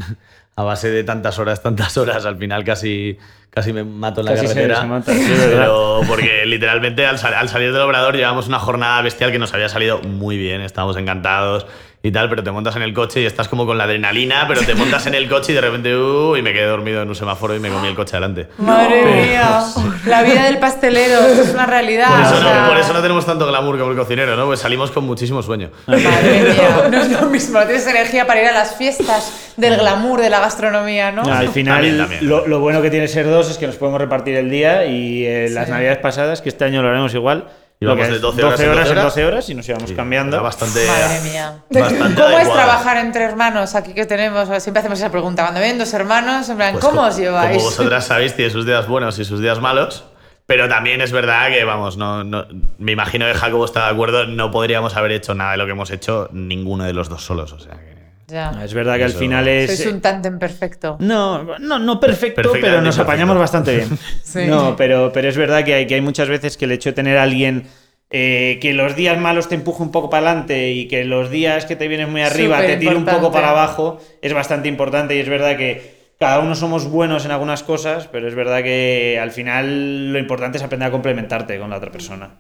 [0.63, 3.19] a base de tantas horas, tantas horas, al final casi,
[3.51, 4.81] casi me mato en la Casi carretera.
[4.81, 9.03] se mata, sí, pero porque literalmente al, sal- al salir del obrador llevamos una jornada
[9.03, 11.67] bestial que nos había salido muy bien, estábamos encantados
[12.05, 14.63] y tal, pero te montas en el coche y estás como con la adrenalina, pero
[14.63, 17.15] te montas en el coche y de repente, uh, y me quedé dormido en un
[17.15, 18.49] semáforo y me comí el coche adelante.
[18.59, 19.63] Madre mía,
[20.07, 22.09] la vida del pastelero, esto es una realidad.
[22.09, 24.47] Por eso, o sea, no, por eso no tenemos tanto glamour como el cocinero, ¿no?
[24.47, 25.71] Pues salimos con muchísimo sueño.
[25.87, 26.01] Madre
[26.55, 30.21] mía, no es lo mismo, no tienes energía para ir a las fiestas del glamour
[30.21, 31.23] de la gastronomía, ¿no?
[31.23, 32.29] Al final, También, también.
[32.29, 35.25] Lo, lo bueno que tiene ser dos es que nos podemos repartir el día y
[35.25, 37.49] eh, las navidades pasadas, que este año lo haremos igual,
[37.83, 39.05] Íbamos que de es 12 horas en 12 en horas.
[39.05, 40.37] 12 horas y nos íbamos Sí, cambiando.
[40.37, 41.63] era bastante, Madre mía.
[41.71, 43.75] bastante ¿Cómo es trabajar entre hermanos?
[43.75, 45.43] Aquí que tenemos, siempre hacemos esa pregunta.
[45.43, 47.57] Cuando ven dos hermanos, en plan, Pues ¿cómo co- os lleváis?
[47.59, 50.05] Como vosotras sabéis, tiene sus días buenos y sus días malos.
[50.45, 52.47] Pero también es verdad que, vamos, no, no-
[52.79, 55.71] me imagino que Jacobo está de acuerdo, no podríamos haber hecho nada de lo que
[55.73, 57.53] hemos hecho ninguno de los dos solos.
[57.53, 57.92] O sea que.
[58.29, 58.53] Ya.
[58.65, 59.77] Es verdad que al final es...
[59.77, 60.97] Sois un tándem perfecto.
[61.01, 63.03] No, no, no perfecto, pero nos perfecto.
[63.03, 63.89] apañamos bastante bien.
[64.23, 64.47] Sí.
[64.47, 66.95] No, pero, pero es verdad que hay, que hay muchas veces que el hecho de
[66.95, 67.67] tener a alguien
[68.15, 71.65] eh, que los días malos te empuje un poco para adelante y que los días
[71.65, 75.21] que te vienes muy arriba te tire un poco para abajo, es bastante importante y
[75.21, 79.31] es verdad que cada uno somos buenos en algunas cosas, pero es verdad que al
[79.31, 82.39] final lo importante es aprender a complementarte con la otra persona.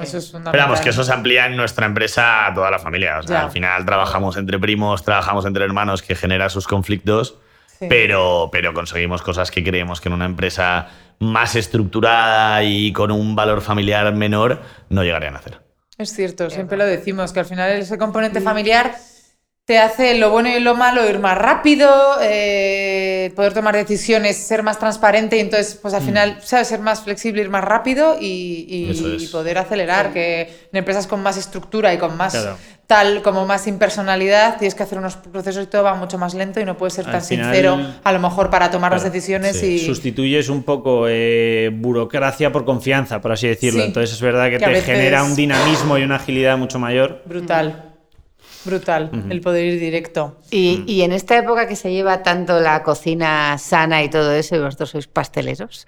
[0.00, 3.18] Eso es Esperamos que eso se amplía en nuestra empresa a toda la familia.
[3.18, 7.38] O sea, al final trabajamos entre primos, trabajamos entre hermanos que genera sus conflictos,
[7.80, 13.34] pero, pero conseguimos cosas que creemos que en una empresa más estructurada y con un
[13.34, 15.60] valor familiar menor no llegarían a hacer.
[15.96, 18.96] Es cierto, siempre lo decimos, que al final ese componente familiar
[19.66, 21.90] te hace lo bueno y lo malo ir más rápido,
[22.22, 26.06] eh, poder tomar decisiones, ser más transparente y entonces, pues al mm.
[26.06, 26.68] final, ¿sabes?
[26.68, 31.92] Ser más flexible, ir más rápido y, poder acelerar, que en empresas con más estructura
[31.92, 32.38] y con más
[32.86, 36.60] tal, como más impersonalidad, tienes que hacer unos procesos y todo va mucho más lento
[36.60, 39.80] y no puedes ser tan sincero a lo mejor para tomar las decisiones y...
[39.80, 43.82] Sustituyes un poco eh, burocracia por confianza, por así decirlo.
[43.82, 47.22] Entonces es verdad que, te genera un dinamismo y una agilidad mucho mayor.
[47.24, 47.85] Brutal.
[48.66, 50.38] Brutal, el poder ir directo.
[50.50, 54.56] Y, y, en esta época que se lleva tanto la cocina sana y todo eso,
[54.56, 55.86] y vosotros sois pasteleros.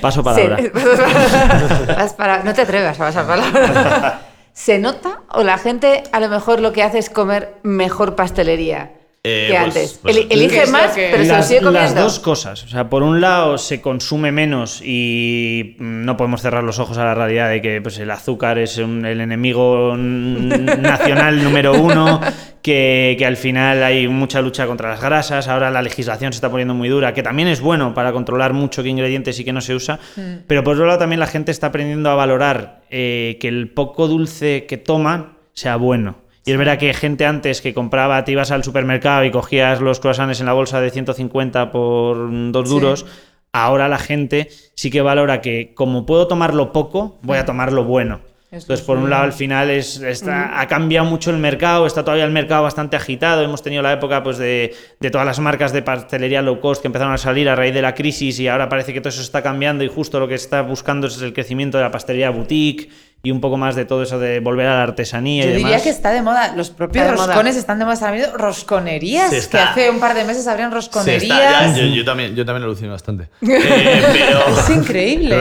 [0.00, 0.58] Paso palabra.
[2.44, 4.22] no te atrevas a pasar palabra.
[4.52, 8.92] ¿Se nota o la gente a lo mejor lo que hace es comer mejor pastelería?
[9.26, 9.98] Eh, que pues, antes.
[10.02, 11.80] Pues, elige más, pero se lo sigue comiendo.
[11.80, 12.62] Las dos cosas.
[12.64, 17.04] O sea, por un lado se consume menos y no podemos cerrar los ojos a
[17.04, 22.20] la realidad de que pues, el azúcar es el enemigo nacional número uno,
[22.60, 26.50] que, que, al final hay mucha lucha contra las grasas, ahora la legislación se está
[26.50, 29.62] poniendo muy dura, que también es bueno para controlar mucho qué ingredientes y qué no
[29.62, 30.44] se usa, mm.
[30.46, 34.06] pero por otro lado también la gente está aprendiendo a valorar eh, que el poco
[34.06, 36.23] dulce que toman sea bueno.
[36.44, 40.00] Y es verdad que gente antes que compraba, te ibas al supermercado y cogías los
[40.00, 43.06] croissants en la bolsa de 150 por dos duros.
[43.52, 47.84] Ahora la gente sí que valora que como puedo tomarlo poco, voy a tomar lo
[47.84, 48.20] bueno.
[48.62, 52.30] Entonces, por un lado, al final es, ha cambiado mucho el mercado, está todavía el
[52.30, 53.42] mercado bastante agitado.
[53.42, 56.88] Hemos tenido la época pues, de, de, todas las marcas de pastelería low cost que
[56.88, 59.42] empezaron a salir a raíz de la crisis y ahora parece que todo eso está
[59.42, 62.90] cambiando y justo lo que está buscando es el crecimiento de la pastelería boutique
[63.24, 65.44] y un poco más de todo eso de volver a la artesanía.
[65.46, 66.54] Yo y diría que está de moda.
[66.54, 67.94] Los propios roscones están de moda.
[67.94, 69.48] Están habiendo rosconerías.
[69.48, 71.74] Que hace un par de meses abrían rosconerías.
[71.74, 73.30] yo, también, yo también alucino bastante.
[73.40, 75.36] Eh, pero, es increíble.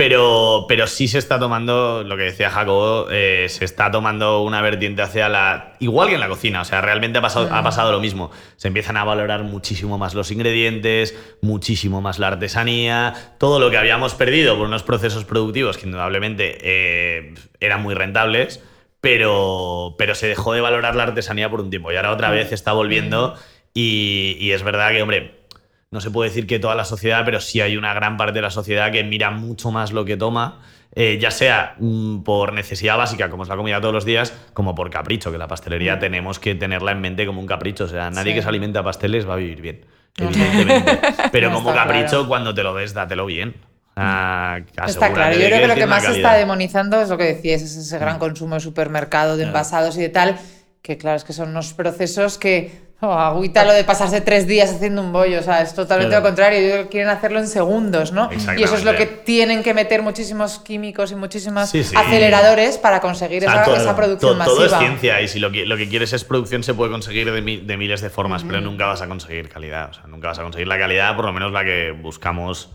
[0.00, 4.62] Pero, pero sí se está tomando, lo que decía Jacobo, eh, se está tomando una
[4.62, 5.74] vertiente hacia la.
[5.78, 8.30] Igual que en la cocina, o sea, realmente ha pasado, ha pasado lo mismo.
[8.56, 13.76] Se empiezan a valorar muchísimo más los ingredientes, muchísimo más la artesanía, todo lo que
[13.76, 18.64] habíamos perdido por unos procesos productivos que indudablemente eh, eran muy rentables,
[19.02, 22.52] pero, pero se dejó de valorar la artesanía por un tiempo y ahora otra vez
[22.52, 23.34] está volviendo.
[23.74, 25.39] Y, y es verdad que, hombre,
[25.90, 28.42] no se puede decir que toda la sociedad, pero sí hay una gran parte de
[28.42, 30.60] la sociedad que mira mucho más lo que toma,
[30.94, 34.76] eh, ya sea mm, por necesidad básica, como es la comida todos los días, como
[34.76, 36.00] por capricho, que la pastelería mm.
[36.00, 37.84] tenemos que tenerla en mente como un capricho.
[37.84, 41.00] O sea, nadie que se alimenta a pasteles va a vivir bien, evidentemente.
[41.32, 43.56] pero como capricho, cuando te lo des, dátelo bien.
[43.96, 47.62] está claro, yo creo que lo que más se está demonizando es lo que decías,
[47.62, 48.20] es ese gran mm.
[48.20, 50.38] consumo de supermercado, de envasados y de tal,
[50.82, 54.70] que claro, es que son unos procesos que Oh, agüita lo de pasarse tres días
[54.70, 56.88] haciendo un bollo, o sea, es totalmente lo contrario.
[56.90, 58.28] quieren hacerlo en segundos, ¿no?
[58.58, 63.44] Y eso es lo que tienen que meter muchísimos químicos y muchísimos aceleradores para conseguir
[63.44, 64.54] esa, producción masiva.
[64.54, 67.32] Todo es ciencia y si lo que, lo que quieres es producción se puede conseguir
[67.32, 69.90] de, miles de formas, pero nunca vas a conseguir calidad.
[69.90, 72.68] O sea, nunca vas a conseguir la calidad, por lo menos la que buscamos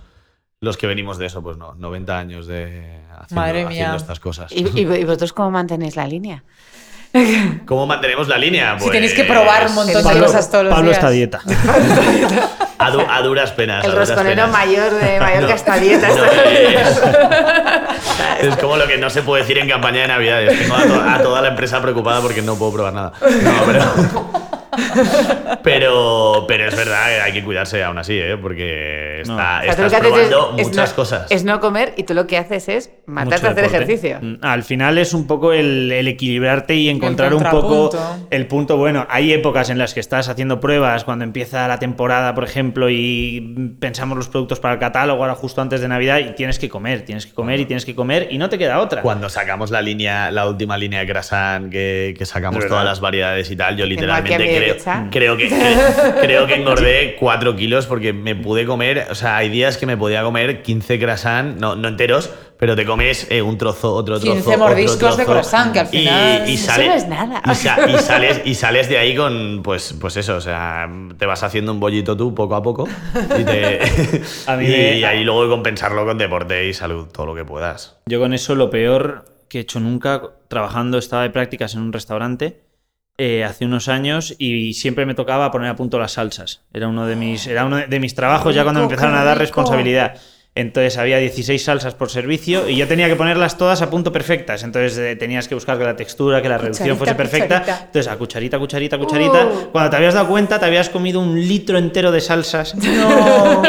[0.60, 4.52] los que venimos de eso, pues no, 90 años de haciendo, estas cosas.
[4.52, 6.44] ¿Y, ¿Y, vosotros cómo mantenéis la línea?
[7.66, 8.78] ¿Cómo mantenemos la línea?
[8.80, 10.98] si tenéis que probar un montón de cosas todos los Pablo días.
[10.98, 11.42] está dieta.
[12.78, 13.86] a, duras penas.
[13.86, 16.08] El rosconero mayor de Mallorca está dieta.
[18.42, 20.60] es, como lo que no se puede decir en campaña de Navidades.
[20.60, 23.14] Tengo a, toda la empresa preocupada porque no puedo probar nada.
[23.22, 23.82] No, pero
[25.64, 28.38] pero, pero es verdad que hay que cuidarse aún así, ¿eh?
[28.38, 31.32] porque está, estás probando muchas cosas.
[31.32, 34.20] Es no comer y tú lo que haces es matarte a hacer ejercicio.
[34.22, 37.90] Mm, al final es un poco el, equilibrarte y encontrar un poco
[38.30, 39.06] el punto bueno.
[39.10, 43.76] Hay épocas en las que estás haciendo pruebas, cuando empieza la temporada, por ejemplo, y
[43.80, 47.04] pensamos los productos para el catálogo ahora justo antes de Navidad y tienes que comer,
[47.06, 49.02] tienes que comer y tienes que comer y no te queda otra.
[49.02, 53.50] Cuando sacamos la línea, la última línea de croissant que, que sacamos todas las variedades
[53.52, 54.65] y tal, yo literalmente creo,
[55.38, 55.50] que,
[56.22, 59.98] creo que engordé 4 kilos porque me pude comer, o sea, hay días que me
[59.98, 64.34] podía comer 15 croissants, no, no enteros, pero te comes eh, un trozo, otro trozo.
[64.34, 67.42] 15 otro mordiscos trozo, de croissant, que al y- final- y, sale- no es nada.
[67.52, 71.26] Y, sa- y sales, y sales de ahí con, pues, pues eso, o sea, te
[71.26, 72.88] vas haciendo un bollito tú poco a poco
[73.40, 73.80] y, te-
[74.48, 77.98] A mí y me- ahí luego compensarlo con deporte y salud, todo lo que puedas.
[78.08, 81.94] Yo con eso lo peor que he hecho nunca, trabajando, estaba de prácticas en un
[81.94, 82.62] restaurante
[83.18, 86.62] eh, hace unos años y siempre me tocaba poner a punto las salsas.
[86.74, 89.38] Era uno de mis, era uno de mis trabajos ya cuando me empezaron a dar
[89.38, 90.18] responsabilidad.
[90.58, 94.64] Entonces había 16 salsas por servicio y yo tenía que ponerlas todas a punto perfectas.
[94.64, 97.60] Entonces eh, tenías que buscar que la textura, que la reducción fuese perfecta.
[97.60, 97.86] cucharita.
[97.88, 99.46] Entonces a cucharita, cucharita, cucharita.
[99.46, 99.72] Uh.
[99.74, 102.74] Cuando te habías dado cuenta, te habías comido un litro entero de salsas.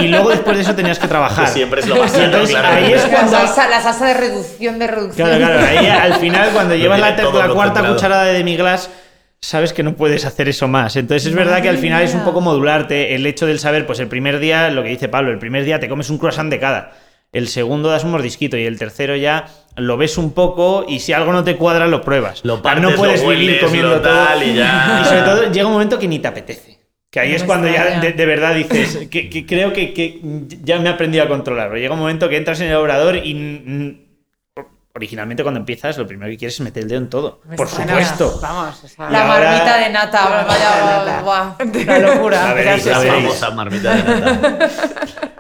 [0.01, 1.47] Y luego después de eso tenías que trabajar.
[1.47, 2.69] Que siempre es lo más entonces, claro.
[2.69, 5.29] ahí es La cuando, salsa, la salsa de reducción de reducción.
[5.29, 5.67] Claro, claro.
[5.67, 8.91] Ahí al final, cuando llevas la, la cuarta cucharada de demi-glace,
[9.41, 10.97] sabes que no puedes hacer eso más.
[10.97, 14.01] Entonces es verdad que al final es un poco modularte el hecho del saber, pues
[14.01, 16.59] el primer día, lo que dice Pablo, el primer día te comes un croissant de
[16.59, 16.93] cada.
[17.33, 19.47] El segundo das un mordisquito y el tercero ya
[19.77, 22.41] lo ves un poco y si algo no te cuadra lo pruebas.
[22.45, 24.49] Lo partes, no puedes lo vivir comiendo lo tal todo.
[24.49, 25.01] y ya.
[25.03, 26.79] Y sobre todo llega un momento que ni te apetece.
[27.11, 30.21] Que ahí No es cuando ya de, de verdad dices, que, que creo que, que
[30.63, 31.77] ya me he aprendido a controlarlo.
[31.77, 34.06] Llega un momento que entras en el obrador y
[34.97, 37.41] originalmente cuando empiezas lo primero que quieres es meter el dedo en todo.
[37.45, 38.39] Me Por supuesto.
[38.43, 42.43] Vamos, o sea, La ahora- marmita de nata, La vaya, buah, una locura.
[42.49, 44.71] La veréis, la La famosa marmita de nata.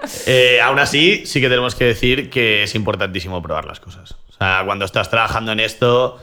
[0.26, 4.12] Eh, aún así, sí que tenemos que decir que es importantísimo probar las cosas.
[4.28, 6.20] O sea, cuando estás trabajando en esto,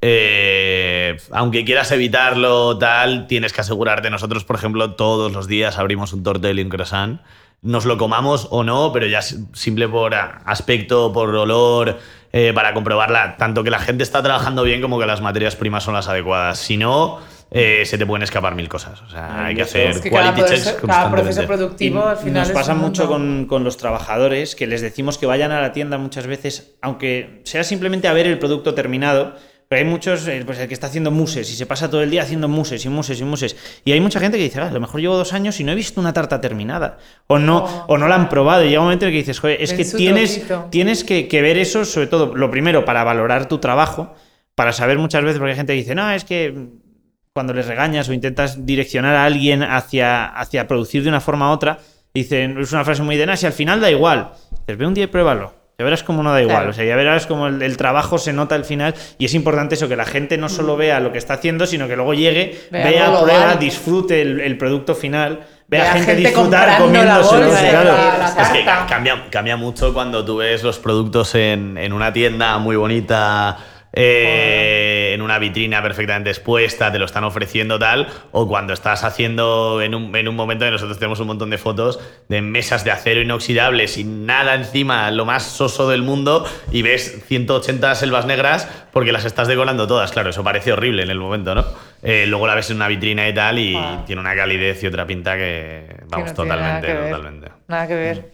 [0.00, 4.08] eh, aunque quieras evitarlo, tal, tienes que asegurarte.
[4.08, 7.20] Nosotros, por ejemplo, todos los días abrimos un tortel y un croissant.
[7.66, 11.98] Nos lo comamos o no, pero ya simple por aspecto, por olor,
[12.32, 15.84] eh, para comprobarla, tanto que la gente está trabajando bien como que las materias primas
[15.84, 16.58] son las adecuadas.
[16.58, 19.00] Si no, eh, se te pueden escapar mil cosas.
[19.02, 22.08] O sea, hay que hacer Es que cada quality checks proceso, cada proceso productivo Y
[22.08, 25.60] al final nos pasa mucho con, con los trabajadores que les decimos que vayan a
[25.60, 29.34] la tienda muchas veces, aunque sea simplemente a ver el producto terminado.
[29.68, 32.08] Pero hay muchos, eh, pues el que está haciendo muses y se pasa todo el
[32.10, 33.56] día haciendo muses y muses y muses.
[33.84, 35.72] Y hay mucha gente que dice, "Ah, a lo mejor llevo dos años y no
[35.72, 36.98] he visto una tarta terminada.
[37.26, 37.84] O no, Oh.
[37.88, 38.64] o no la han probado.
[38.64, 41.42] Y llega un momento en el que dices, joder, es que tienes, tienes que, que
[41.42, 44.14] ver eso, sobre todo, lo primero, para valorar tu trabajo,
[44.54, 46.68] para saber muchas veces, porque hay gente que dice, no, es que
[47.32, 51.52] cuando les regañas o intentas direccionar a alguien hacia, hacia producir de una forma u
[51.52, 51.78] otra,
[52.14, 54.30] dicen, es una frase muy de, "Nah, si al final da igual.
[54.60, 55.52] Dices, ve un día y pruébalo.
[55.78, 56.56] Ya verás cómo no da igual.
[56.56, 56.70] Claro.
[56.70, 58.94] O sea, ya verás cómo el, el trabajo se nota al final.
[59.18, 61.86] Y es importante eso, que la gente no solo vea lo que está haciendo, sino
[61.86, 66.28] que luego llegue, Vea vea, prueba, disfrute el, el producto final, vea, Vea gente, gente
[66.30, 66.80] disfrutar
[67.50, 67.92] bolsa, claro.
[67.92, 68.64] la- la Es que
[69.30, 73.58] cambia mucho cuando tú ves los productos en, en una tienda muy bonita,
[73.92, 79.82] eh, en una vitrina perfectamente expuesta, te lo están ofreciendo tal, o cuando estás haciendo
[79.82, 81.98] en un, en un momento que nosotros tenemos un montón de fotos
[82.28, 87.22] de mesas de acero inoxidable sin nada encima, lo más soso del mundo, y ves
[87.26, 90.12] 180 selvas negras porque las estás decorando todas.
[90.12, 91.64] Claro, eso parece horrible en el momento, ¿no?
[92.02, 94.04] Eh, luego la ves en una vitrina y tal, y Wow.
[94.06, 97.10] tiene una calidez y otra pinta que, Que vamos, no tiene nada totalmente, que ver.
[97.10, 97.48] totalmente.
[97.68, 98.30] Nada que ver.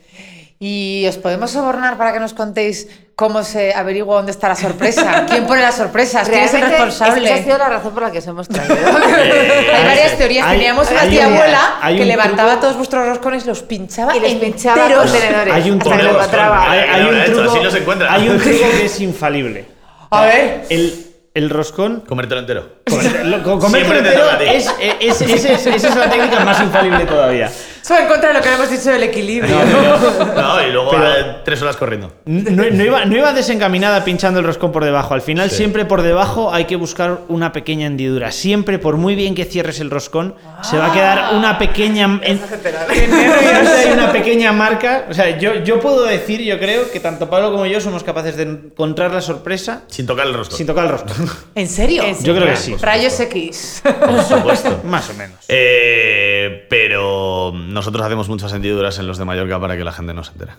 [0.65, 5.27] ¿Y os podemos sobornar para que nos contéis cómo se averigua dónde está la sorpresa?
[5.29, 6.29] ¿Quién pone las sorpresas?
[6.29, 7.25] ¿Quién es el responsable?
[7.25, 8.77] Esa ha sido la razón por la que os hemos traído.
[8.77, 10.47] Hay varias teorías.
[10.47, 14.21] hay- Teníamos una tía un- abuela que levantaba truco- todos vuestros roscones, los pinchaba y
[14.21, 15.53] les pinchaba con tenedores.
[15.53, 19.01] Hay un truco- hay, hay un truco, así no se hay un truco que es
[19.11, 19.65] infalible.
[20.11, 20.65] A ver.
[20.71, 22.69] El, el roscón Comértelo entero.
[22.89, 24.71] Comértelo Siempre te entero es,
[25.01, 27.51] es- es- es- esa es la técnica más infalible todavía.
[27.83, 29.57] Eso en contra de lo que habíamos dicho del equilibrio.
[30.37, 32.13] No, y luego Pero- tres horas corriendo.
[32.27, 35.15] No, no iba, no iba desencaminada pinchando el roscón por debajo.
[35.15, 38.31] Al final, siempre por debajo hay que buscar una pequeña hendidura.
[38.31, 42.21] Siempre, por muy bien que cierres el roscón, se va a quedar una pequeña.
[42.23, 42.41] en-
[42.91, 45.07] hay una pequeña marca.
[45.11, 48.37] O sea, yo, yo puedo decir, yo creo, que tanto Pablo como yo somos capaces
[48.37, 50.57] de encontrar la sorpresa Sin tocar el rostro.
[50.57, 51.31] sin tocar el roscón.
[51.55, 52.05] ¿En serio?
[52.23, 52.77] Yo creo que sí.
[52.81, 53.83] Rayos X.
[53.83, 54.81] Por supuesto.
[54.85, 55.39] Más o menos.
[55.49, 60.23] Eh, pero nosotros hacemos muchas hendiduras en los de Mallorca para que la gente no
[60.25, 60.53] se entere.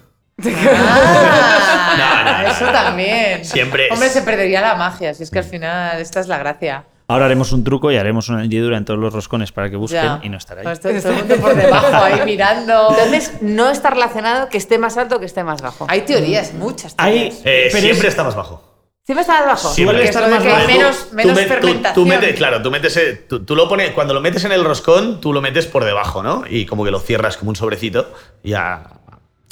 [0.45, 3.45] Ah, No, no, no, eso también.
[3.45, 5.13] Siempre es- Hombre, se perdería la magia.
[5.13, 6.85] Si es que al final esta es la gracia.
[7.07, 10.01] Ahora haremos un truco y haremos una hendidura en todos los roscones para que busquen
[10.03, 10.19] Ya.
[10.23, 10.63] y no estar ahí.
[10.63, 12.89] Pues todo, todo el mundo por debajo ahí mirando.
[12.91, 15.85] Entonces, no está relacionado que esté más alto o que esté más bajo.
[15.89, 17.41] Hay teorías, muchas Hay, teorías.
[17.45, 18.72] Eh, pero siempre es- está más bajo.
[19.05, 19.69] ¿Siempre está más bajo?
[19.73, 19.97] Siempre.
[19.97, 20.67] Suele es estar más bajo.
[20.67, 21.93] menos, menos tú met- tú- fermentación.
[21.93, 24.63] Tú, metes, claro, tú metes, eh, tú, tú lo pones, cuando lo metes en el
[24.63, 26.43] roscón, tú lo metes por debajo, ¿no?
[26.49, 28.13] Y como que lo cierras como un sobrecito
[28.43, 28.83] y a-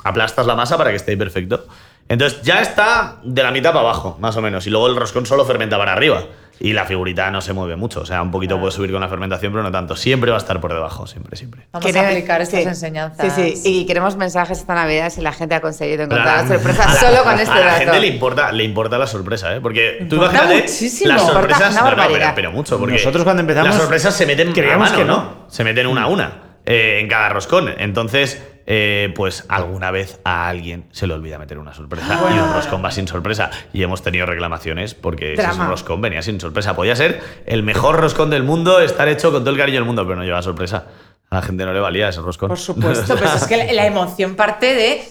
[0.04, 1.68] aplastas la masa para que esté perfecto.
[2.08, 4.66] Entonces ya está de la mitad para abajo, más o menos.
[4.68, 6.24] Y luego el roscón solo fermenta para arriba.
[6.64, 8.02] Y la figurita no se mueve mucho.
[8.02, 9.96] O sea, un poquito puede subir con la fermentación, pero no tanto.
[9.96, 11.68] Siempre va a estar por debajo, siempre, siempre.
[11.72, 12.68] Vamos a aplicar estas sí.
[12.68, 13.34] enseñanzas.
[13.34, 13.62] Sí, sí.
[13.82, 17.24] Y queremos mensajes esta Navidad si la gente ha conseguido encontrar la la- sorpresa solo
[17.24, 17.78] con este A la dato.
[17.80, 19.60] gente le importa, le importa la sorpresa, ¿eh?
[19.60, 21.14] Porque tú Importa imagínate muchísimo.
[21.14, 21.74] las sorpresas.
[21.76, 22.78] no, no, pero, pero mucho.
[22.78, 25.16] Porque Nosotros cuando empezamos Las sorpresas se meten a creíamos mano, que ¿no?
[25.18, 25.46] no.
[25.50, 26.32] Se meten una a una
[26.64, 27.74] eh, en cada roscón.
[27.80, 28.40] Entonces.
[28.74, 32.82] Eh, pues alguna vez a alguien se le olvida meter una sorpresa y un roscón
[32.82, 33.52] va sin sorpresa.
[33.74, 35.68] Y hemos tenido reclamaciones porque ese Drama.
[35.68, 36.74] roscón venía sin sorpresa.
[36.74, 40.06] Podía ser el mejor roscón del mundo, estar hecho con todo el cariño del mundo,
[40.06, 40.86] pero no lleva sorpresa.
[41.32, 42.50] A la gente no le valía ese roscón.
[42.50, 45.08] Por supuesto, pero es que la, emoción parte de.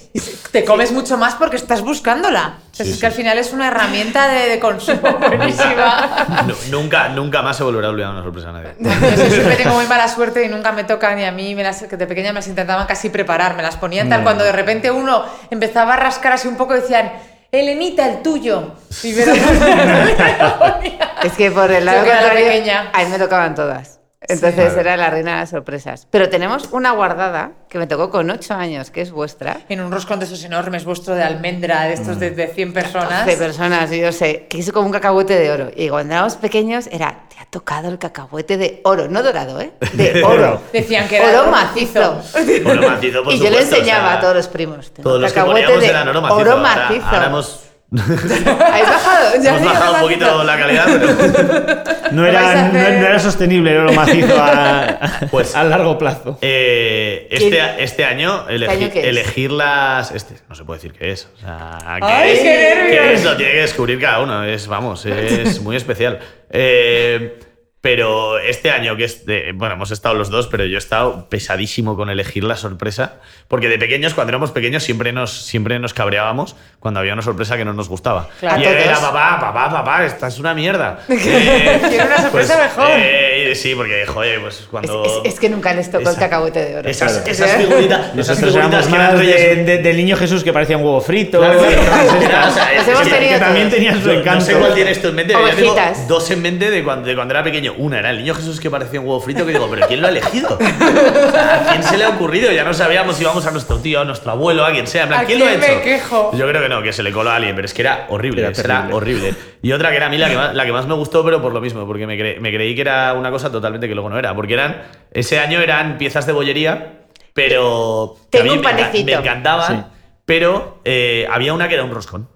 [0.53, 2.59] Te comes mucho más porque estás buscándola.
[2.73, 3.01] Sí, es sí.
[3.01, 6.45] que al final es una herramienta de, de consumo buenísima.
[6.47, 8.75] Nu- nunca, nunca más se volverá a olvidar una sorpresa a nadie.
[8.79, 11.85] Yo siempre tengo muy mala suerte y nunca me toca ni a mí, me las,
[11.85, 14.91] que de pequeña me las intentaban casi preparar, me las ponían tal cuando de repente
[14.91, 17.13] uno empezaba a rascar así un poco decían,
[17.51, 18.75] Elenita, el tuyo.
[19.03, 19.33] Y me lo-
[21.23, 22.91] Es que por el lado era la contrario, pequeña.
[22.93, 24.00] a mí me tocaban todas.
[24.33, 26.07] Entonces era la reina de las sorpresas.
[26.11, 29.59] Pero tenemos una guardada que me tocó con 8 años, que es vuestra.
[29.69, 33.27] en un roscón de esos enormes, vuestro de almendra, de estos de, de 100 personas.
[33.27, 35.71] De personas, y yo sé, que es como un cacahuete de oro.
[35.77, 39.73] Y cuando éramos pequeños era, te ha tocado el cacahuete de oro, no dorado, ¿eh?
[39.93, 40.61] De oro.
[40.73, 42.21] Decían que era oro macizo.
[42.67, 44.93] Oro macizo, por y yo le o enseñaba sea, a todos los primos.
[44.93, 46.41] Todos los que poníamos de eran oro macizo.
[46.41, 47.07] Oro Ahora- macizo.
[47.07, 47.61] ahora hemos,
[48.01, 49.43] ¿Habéis bajado?
[49.43, 52.01] Ya hemos bajado un poquito la calidad, pero.
[52.11, 54.99] No era, no, hacer- no era sostenible el oro macizo a,
[55.31, 56.39] Pues- a largo plazo.
[56.43, 59.07] Eh, este, este año, elegi- año qué es?
[59.07, 60.11] elegir las.
[60.11, 61.29] Este, no se puede decir qué es.
[61.37, 62.39] O sea, ¿qué ¡Ay, es?
[62.41, 62.91] qué nervios!
[63.01, 63.25] ¿Qué es?
[63.25, 64.43] Lo tiene que descubrir cada uno.
[64.45, 66.19] Es, vamos, es muy especial.
[66.51, 67.39] Eh,
[67.81, 71.29] pero este año, que es de- Bueno, hemos estado los dos, pero yo he estado
[71.31, 73.15] pesadísimo con elegir la sorpresa.
[73.49, 77.57] Porque de pequeños, cuando éramos pequeños, siempre nos, siempre nos cabreábamos cuando había una sorpresa
[77.57, 78.29] que no nos gustaba.
[78.39, 78.61] Claro.
[78.63, 81.01] y A era, papá, papá, papá, esta es una mierda.
[81.09, 82.91] Eh, Quiero una sorpresa mejor.
[82.97, 85.05] eh, sí, porque, joder, pues Es, cuando.
[85.25, 86.89] es- es que nunca les tocó el Esa- cacahuete de oro.
[86.89, 87.31] Esas, Claro.
[87.31, 90.77] esas figuritas, esas Nosotros figuritas éramos que eran de, de- del niño Jesús que parecía
[90.77, 91.39] un huevo frito.
[91.39, 93.75] Claro, o sea, es hemos que- también todos.
[93.75, 94.45] tenía su No, no encanto.
[94.45, 95.33] sé cuál tienes tú en mente.
[95.33, 97.70] Yo tengo dos en mente de cuando, de cuando era pequeño.
[97.79, 100.07] Una era el niño Jesús que parecía un huevo frito que digo, pero ¿quién lo
[100.07, 100.57] ha elegido?
[100.57, 102.51] O sea, ¿A quién se le ha ocurrido?
[102.53, 105.03] Ya no sabíamos si íbamos a nuestro tío, a nuestro abuelo, a quien sea.
[105.05, 105.67] En plan, ¿A ¿quién lo ha hecho?
[105.77, 106.31] me quejo?
[106.37, 108.53] Yo creo que no, que se le coló a alguien, pero es que era horrible,
[108.57, 109.35] Era horrible.
[109.63, 111.41] Y otra que era a mí la que más, la que más me gustó, pero
[111.43, 114.09] por lo mismo, porque me, cre- me creí que era una cosa totalmente que luego
[114.11, 114.35] no era.
[114.35, 117.01] Porque eran, ese año eran piezas de bollería,
[117.35, 119.85] pero que a mí un me, me encantaban, Sí.
[120.25, 122.29] pero eh, había una que era un roscón.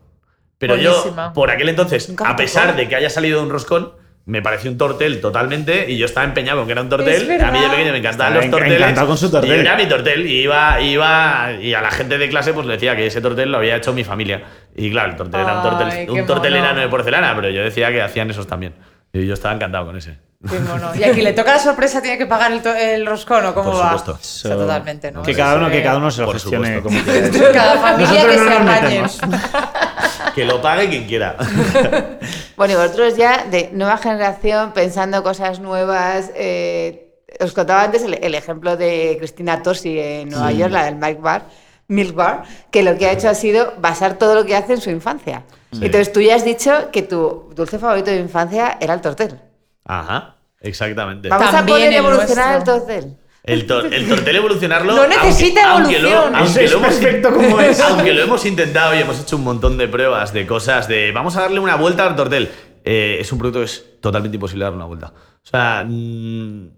[0.59, 1.27] Pero Buenísima.
[1.29, 2.79] yo, por aquel entonces, Nunca a pesar tocó.
[2.79, 3.93] de que haya salido de un roscón,
[4.27, 7.43] me pareció un tortel totalmente y yo estaba empeñado en que era un tortel.
[7.43, 8.81] A mí de pequeño me encantaban los torteles.
[8.81, 9.57] encantado con su tortel.
[9.57, 10.27] Y era mi tortel.
[10.27, 13.53] Y iba, iba, y a la gente de clase pues le decía que ese tortel
[13.53, 14.43] lo había hecho mi familia.
[14.75, 16.65] Y claro, el tortel era un tortel, un tortel mono.
[16.65, 18.73] enano de porcelana, pero yo decía que hacían esos también.
[19.15, 20.19] Y yo estaba encantado con ese.
[20.47, 20.95] Qué mono.
[20.95, 23.71] Y aquí le toca la sorpresa, tiene que pagar el, to- el roscón o cómo
[23.73, 23.95] Por va.
[23.95, 25.23] O sea, totalmente, ¿no?
[25.23, 27.01] Que cada uno, que cada uno se lo Por gestione supuesto.
[27.01, 27.53] como quiera.
[27.53, 29.21] Cada familia Nosotros que no se metemos.
[30.35, 31.37] Que lo pague quien quiera.
[32.57, 37.09] Bueno, y vosotros ya de nueva generación, pensando cosas nuevas, eh,
[37.41, 41.21] os contaba antes el, el ejemplo de Cristina Tosi en Nueva York, la del Milk
[41.21, 41.43] Bar,
[41.89, 44.81] Milk Bar, que lo que ha hecho ha sido basar todo lo que hace en
[44.81, 45.45] su infancia.
[45.73, 49.41] Entonces tú ya has dicho que tu dulce favorito de infancia era el tortel.
[49.85, 51.29] Ajá, exactamente.
[51.29, 53.17] Vamos También a poder el evolucionar el tortel.
[53.43, 54.95] El, tor- el tortel evolucionarlo.
[54.95, 56.35] No necesita aunque, evolución.
[56.35, 57.81] Aunque lo, aunque Es lo hemos, como es.
[57.81, 61.37] aunque lo hemos intentado y hemos hecho un montón de pruebas, de cosas, de vamos
[61.37, 62.51] a darle una vuelta al tortel.
[62.85, 65.09] eh, es un producto que es totalmente imposible darle una vuelta.
[65.13, 66.69] O sea, mm,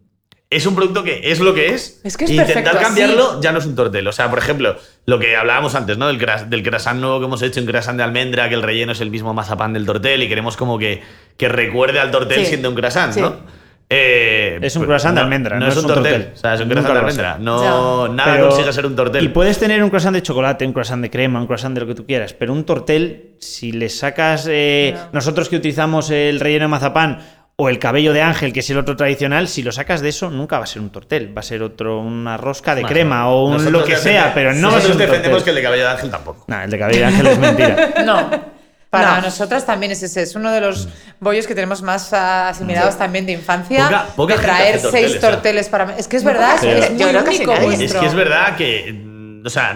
[0.49, 2.01] es un producto que es lo que es.
[2.05, 2.85] Es que es Intentar perfecto así.
[2.87, 4.07] cambiarlo ya no es un tortel.
[4.07, 6.07] O sea, por ejemplo, lo que hablábamos antes, ¿no?
[6.07, 8.93] Del, cras- del croissant nuevo que hemos hecho, un croissant de almendra, que el relleno
[8.93, 11.03] es el mismo mazapán del tortel y queremos como que,
[11.37, 12.47] que recuerde al tortel Sí.
[12.47, 13.21] siendo un croissant, Sí.
[13.21, 13.57] ¿no?
[13.89, 16.33] Eh, Es un pues, croissant de no- almendra, No, es un tortel.
[16.35, 17.39] O sea, es un Nunca croissant de almendra.
[17.39, 18.13] No, Ya.
[18.15, 19.25] nada Pero- consigue ser un tortel.
[19.25, 21.87] Y puedes tener un croissant de chocolate, un croissant de crema, un croissant de lo
[21.87, 24.49] que tú quieras, pero un tortel, si le sacas.
[24.51, 24.97] eh.
[25.13, 27.21] Nosotros que utilizamos el relleno de mazapán
[27.59, 30.29] o el cabello de ángel, que es el otro tradicional, si lo sacas de eso,
[30.31, 31.35] nunca va a ser un tortel.
[31.35, 34.33] Va a ser otro, una rosca de Más crema o o un, lo que sea,
[34.35, 36.45] pero no va a ser Nosotros un defendemos que el de cabello de ángel tampoco.
[36.49, 37.89] Nah, el de cabello de ángel es mentira.
[38.05, 38.57] No.
[38.91, 39.23] Para No.
[39.23, 40.89] nosotras también es ese, es uno de los
[41.19, 43.85] bollos que tenemos más asimilados también de infancia.
[43.87, 45.27] Poca- poca de gente traer hace torteles, seis ¿eh?
[45.27, 45.97] torteles para.
[45.97, 47.53] Es que es verdad, es, muy único.
[47.83, 48.93] Es que es verdad que.
[48.93, 49.75] mm, O sea,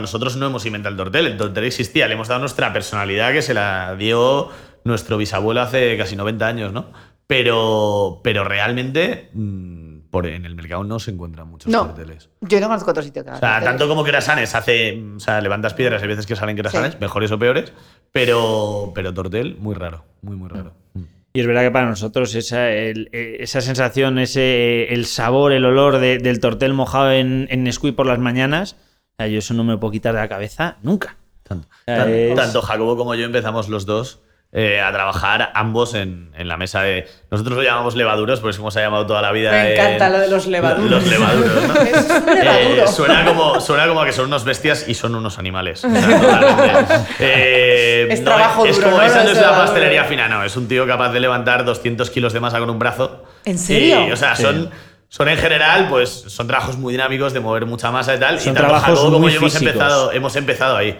[0.00, 1.26] nosotros no hemos inventado el tortel.
[1.26, 2.08] El tortel existía.
[2.08, 4.50] Le hemos dado nuestra personalidad que se la dio
[4.84, 6.86] nuestro bisabuelo hace casi 90 años, ¿no?
[7.28, 12.30] Pero, pero realmente mm, por, en el mercado no se encuentran muchos No, torteles.
[12.40, 14.98] yo no conozco otro sitio que haga O sea, tanto como croissants hace.
[15.14, 16.98] O sea, levantas piedras, hay veces que salen croissants, Sí.
[17.00, 17.72] mejores o peores.
[18.12, 20.04] Pero, pero tortel, muy raro.
[20.22, 20.72] Muy, muy raro.
[20.94, 21.02] Mm.
[21.34, 25.66] Y es verdad que para nosotros esa, el- eh, esa sensación, ese, el sabor, el
[25.66, 28.76] olor de- del tortel mojado en, en Nesquik por las mañanas,
[29.18, 31.16] yo eso no me lo puedo quitar de la cabeza nunca.
[31.42, 36.48] Tanto, tan- tanto Jacobo como yo empezamos los dos eh, a trabajar ambos en, en
[36.48, 37.06] la mesa de.
[37.30, 39.50] Nosotros lo llamamos levaduros, pues como se ha llamado toda la vida.
[39.52, 40.90] Me en- encanta lo de los levaduros.
[40.90, 41.74] Los levaduros, ¿no?
[41.82, 42.86] Es un Eh, levaduro.
[42.88, 45.84] suena, como, suena como a que son unos bestias y son unos animales.
[45.84, 47.06] O sea.
[47.20, 49.06] Eh, Es trabajo es duro, como, ¿no?
[49.06, 50.42] Esa no es la pastelería fina, no.
[50.44, 53.24] Es un tío capaz de levantar 200 kilos de masa con un brazo.
[53.44, 54.06] ¿En serio?
[54.08, 54.70] Y, o sea, son.
[55.10, 58.38] Son en general, pues son trabajos muy dinámicos de mover mucha masa y tal.
[58.38, 59.72] Son y tanto trabajos Jacobo como muy yo hemos físicos.
[59.74, 60.98] empezado, hemos empezado ahí.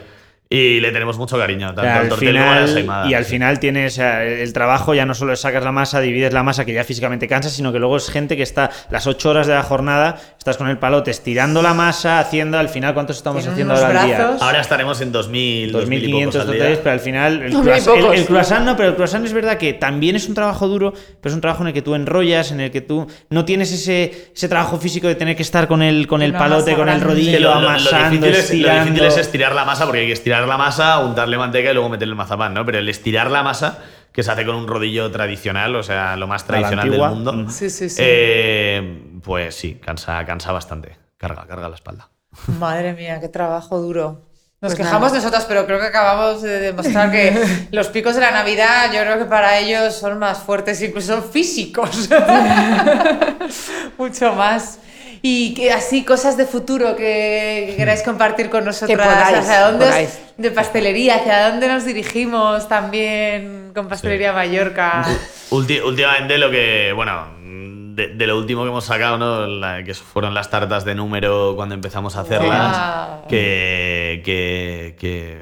[0.50, 2.68] Y le tenemos mucho cariño, tanto O sea, al al tortel como a la final,
[2.70, 3.10] ensaimada.
[3.10, 6.32] y al final tienes o sea, el trabajo ya no solo sacas la masa, divides
[6.32, 9.28] la masa que ya físicamente cansa, sino que luego es gente que está las ocho
[9.28, 13.18] horas de la jornada, estás con el palote estirando la masa, haciendo al final cuántos
[13.18, 14.16] estamos haciendo ahora al día.
[14.18, 14.40] brazos.
[14.42, 16.54] Ahora estaremos en 2000, 2000 y pocos 2.500 al día.
[16.54, 18.18] totales, pero al final el, 2.000 y croissant, el- pocos.
[18.18, 21.28] el croissant no, pero el croissant es verdad que también es un trabajo duro, pero
[21.30, 24.30] es un trabajo en el que tú enrollas, en el que tú no tienes ese,
[24.34, 27.36] ese trabajo físico de tener que estar con el, con el palote, con el rodillo,
[27.36, 28.84] Sí, lo, lo- lo amasando, difícil es, lo estirando.
[28.92, 31.88] difícil es estirar la masa, porque hay que estirar la masa, untarle manteca y luego
[31.88, 32.64] meterle el mazapán, ¿no?
[32.64, 33.78] Pero el estirar la masa,
[34.12, 37.50] que se hace con un rodillo tradicional, o sea, lo más tradicional del mundo.
[37.50, 37.96] Sí, sí, sí.
[38.00, 40.96] eh, pues sí, cansa, cansa bastante.
[41.16, 42.08] Carga, carga la espalda.
[42.58, 44.24] Madre mía, qué trabajo duro.
[44.60, 45.18] Nos Pues quejamos nada.
[45.22, 49.18] nosotros, pero creo que acabamos de demostrar que los picos de la Navidad, yo creo
[49.18, 52.08] que para ellos son más fuertes, incluso físicos.
[53.98, 54.80] Mucho más.
[55.22, 58.98] Y que así cosas de futuro que, que queráis compartir con nosotras.
[59.06, 65.04] podáis, ¿Hacia dónde os- de pastelería, hacia dónde nos dirigimos también con Pastelería Mallorca.
[65.50, 69.46] Ulti- últimamente lo que, bueno, de, de lo último que hemos sacado, ¿no?
[69.46, 72.76] La- que fueron las tartas de número cuando empezamos a hacerlas.
[73.18, 73.28] Wow.
[73.28, 75.38] Que, que, que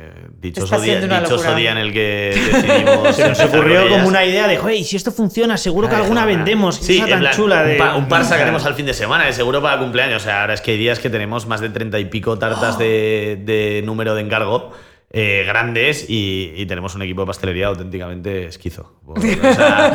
[0.53, 3.17] dichoso, día, dichoso día en el que decidimos.
[3.17, 6.77] Se nos ocurrió como una idea de, y si esto funciona, seguro que alguna vendemos.
[6.77, 7.73] Sí, tan plan, chula de.
[7.73, 10.23] un, par, un par sacaremos al fin de semana, de seguro para cumpleaños.
[10.23, 12.79] O sea, ahora es que hay días que tenemos más de treinta y pico tartas
[12.79, 14.73] de, de número de encargo.
[15.11, 18.95] Eh, grandes y, y tenemos un equipo de pastelería auténticamente esquizo.
[19.07, 19.95] O sea,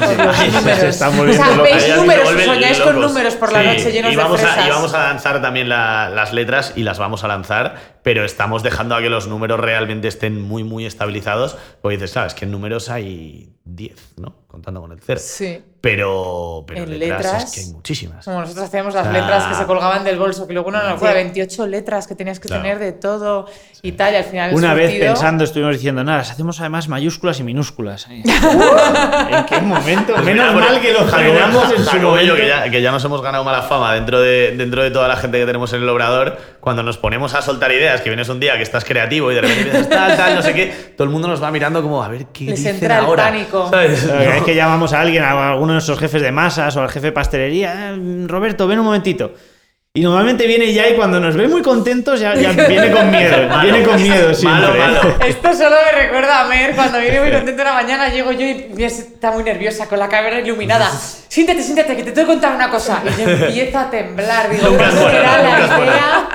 [0.61, 3.91] Se- se están O sea, veis números, se soñáis con números por la Sí, noche
[3.91, 4.57] llenos y de vamos fresas.
[4.57, 8.23] A, y vamos a lanzar también la- las letras y las vamos a lanzar, pero
[8.23, 11.57] estamos dejando a que los números realmente estén muy, muy estabilizados.
[11.81, 14.35] Porque dices, claro, es que en números hay 10, ¿no?
[14.47, 15.19] Contando con el cero.
[15.21, 15.61] Sí.
[15.81, 18.23] Pero, pero En letras, letras, es que hay muchísimas.
[18.23, 21.15] Como nosotros hacíamos las letras que se colgaban del bolso, que luego una locura, Sí.
[21.15, 22.61] 28 letras que tenías que Claro.
[22.61, 23.47] tener de todo
[23.81, 27.39] y tal, y al final Una vez pensando, estuvimos diciendo, nada, las hacemos además mayúsculas
[27.39, 28.07] y minúsculas.
[28.11, 30.13] ¿En qué momento?
[30.13, 32.35] Pues Menos mira, mal que lo frenamos en su momento.
[32.35, 35.15] que ya, que ya nos hemos ganado mala fama dentro de, dentro de toda la
[35.15, 38.39] gente que tenemos en el obrador, cuando nos ponemos a soltar ideas, que vienes un
[38.39, 41.09] día que estás creativo y de repente dices tal, tal, no sé qué, todo el
[41.09, 43.23] mundo nos va mirando como a ver qué Les dicen entra el ahora.
[43.25, 43.67] pánico.
[43.69, 44.05] ¿Sabes?
[44.05, 44.45] No.
[44.45, 47.11] que llamamos a alguien, a alguno de nuestros jefes de masas o al jefe de
[47.11, 49.33] pastelería, "Eh, Roberto, ven un momentito.
[49.93, 53.47] Y normalmente viene ya y cuando nos ve muy contentos ya, ya viene con miedo.
[53.49, 53.61] Malo.
[53.63, 54.61] viene con miedo siempre.
[54.61, 55.15] Malo, malo.
[55.27, 58.83] Esto solo me recuerda a Mer cuando viene muy contento una mañana, llego yo y
[58.85, 60.89] está muy nerviosa con la cámara iluminada.
[60.89, 63.03] Siéntate, siéntate, que te tengo que contar una cosa.
[63.05, 66.29] Y yo empiezo a temblar, digo, Nunca ¿cuál es buena, será la idea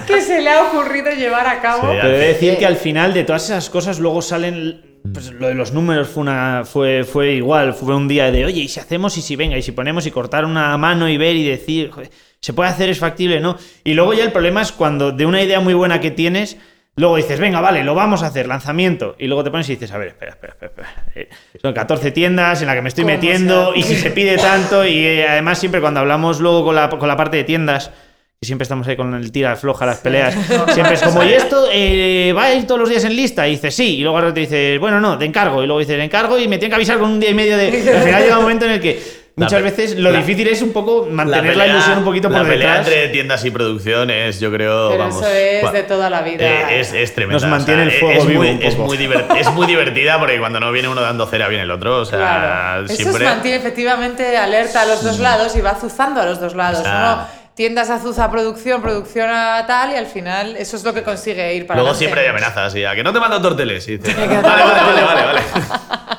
[0.06, 1.82] que se le ha ocurrido llevar a cabo?
[1.82, 4.94] Sí, Pero he de decir que al final de todas esas cosas luego salen.
[5.12, 7.74] Pues lo de los números fue, una, fue, fue igual.
[7.74, 10.10] Fue un día de, oye, y si hacemos y si venga, y si ponemos y
[10.10, 12.08] cortar una mano y ver y decir, "Joder,
[12.44, 13.56] se puede hacer, es factible, ¿no?
[13.84, 16.58] Y luego ya el problema es cuando de una idea muy buena que tienes.
[16.94, 19.16] Luego dices, venga, vale, lo vamos a hacer, lanzamiento.
[19.18, 20.68] Y luego te pones y dices, a ver, espera, espera, espera.
[20.68, 21.04] espera.
[21.14, 21.30] Eh,
[21.62, 24.84] son 14 tiendas en las que me estoy ¿Cómo metiendo y si se pide tanto.
[24.84, 27.90] Y eh, además siempre cuando hablamos luego con la, con la parte de tiendas,
[28.38, 30.34] y siempre estamos ahí con el tira floja, las peleas,
[30.74, 33.48] siempre es como, ¿y esto eh, va a ir todos los días en lista?
[33.48, 33.96] Y dices, sí.
[33.96, 35.62] Y luego ahora te dices, bueno, no, te encargo.
[35.62, 37.68] Y luego dices, encargo y me tienen que avisar con un día y medio de...
[37.96, 40.72] Al final llega un momento en el que muchas veces lo la- difícil es un
[40.72, 42.86] poco mantener la, pelea- ilusión un poquito la por pelea detrás.
[42.88, 45.16] entre tiendas y producciones, yo creo, Pero vamos.
[45.22, 46.44] eso es de toda la vida.
[46.70, 47.40] Eh, es, es tremenda.
[47.40, 48.96] Nos mantiene el fuego es vivo muy, un es muy
[49.38, 52.00] es muy divertida porque cuando no viene uno dando cera viene el otro.
[52.00, 52.84] O sea, Claro.
[52.86, 53.24] Eso siempre.
[53.24, 56.80] mantiene efectivamente alerta a los dos lados y va azuzando a los dos lados.
[56.80, 60.92] O sea- Uno tiendas azuza producción, producción a tal y al final eso es lo
[60.92, 61.98] que consigue ir para Luego adelante.
[61.98, 63.86] siempre hay amenazas y a que no te mando torteles.
[63.88, 65.40] Y vale, vale, vale, vale.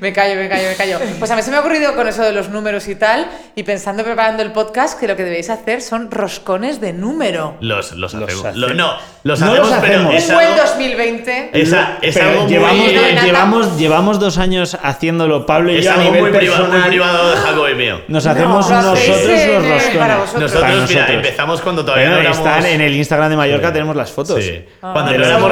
[0.00, 0.98] Me callo, me callo, me callo.
[1.18, 3.62] Pues a mí se me ha ocurrido con eso de los números y tal, y
[3.62, 7.56] pensando preparando el podcast, que lo que debéis hacer son roscones de número.
[7.60, 8.44] Los, los, Los hacemos.
[8.46, 8.92] hace- Lo- no,
[9.24, 10.14] los No hacemos, los pero hacemos.
[10.14, 11.50] es Un buen algo- 2020.
[11.52, 12.94] Esa, es Pero algo llevamos, muy.
[12.94, 13.22] No, nada.
[13.22, 17.30] llevamos, llevamos dos años haciéndolo, Pablo y Es yo a algo muy privado, muy privado
[17.30, 18.00] de Jacob y mío.
[18.08, 19.96] Nos hacemos lo nosotros los eh, roscones.
[19.98, 20.42] para vosotros.
[20.42, 21.10] Nosotros, Para mira, nosotros.
[21.16, 22.38] empezamos cuando todavía Bueno, no éramos...
[22.46, 23.72] están en el Instagram de Mallorca, Sí.
[23.74, 24.42] tenemos las fotos.
[24.44, 24.64] Sí.
[24.82, 25.50] Ah, Cuando no éramos,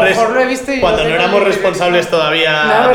[1.32, 2.88] no responsables todavía No,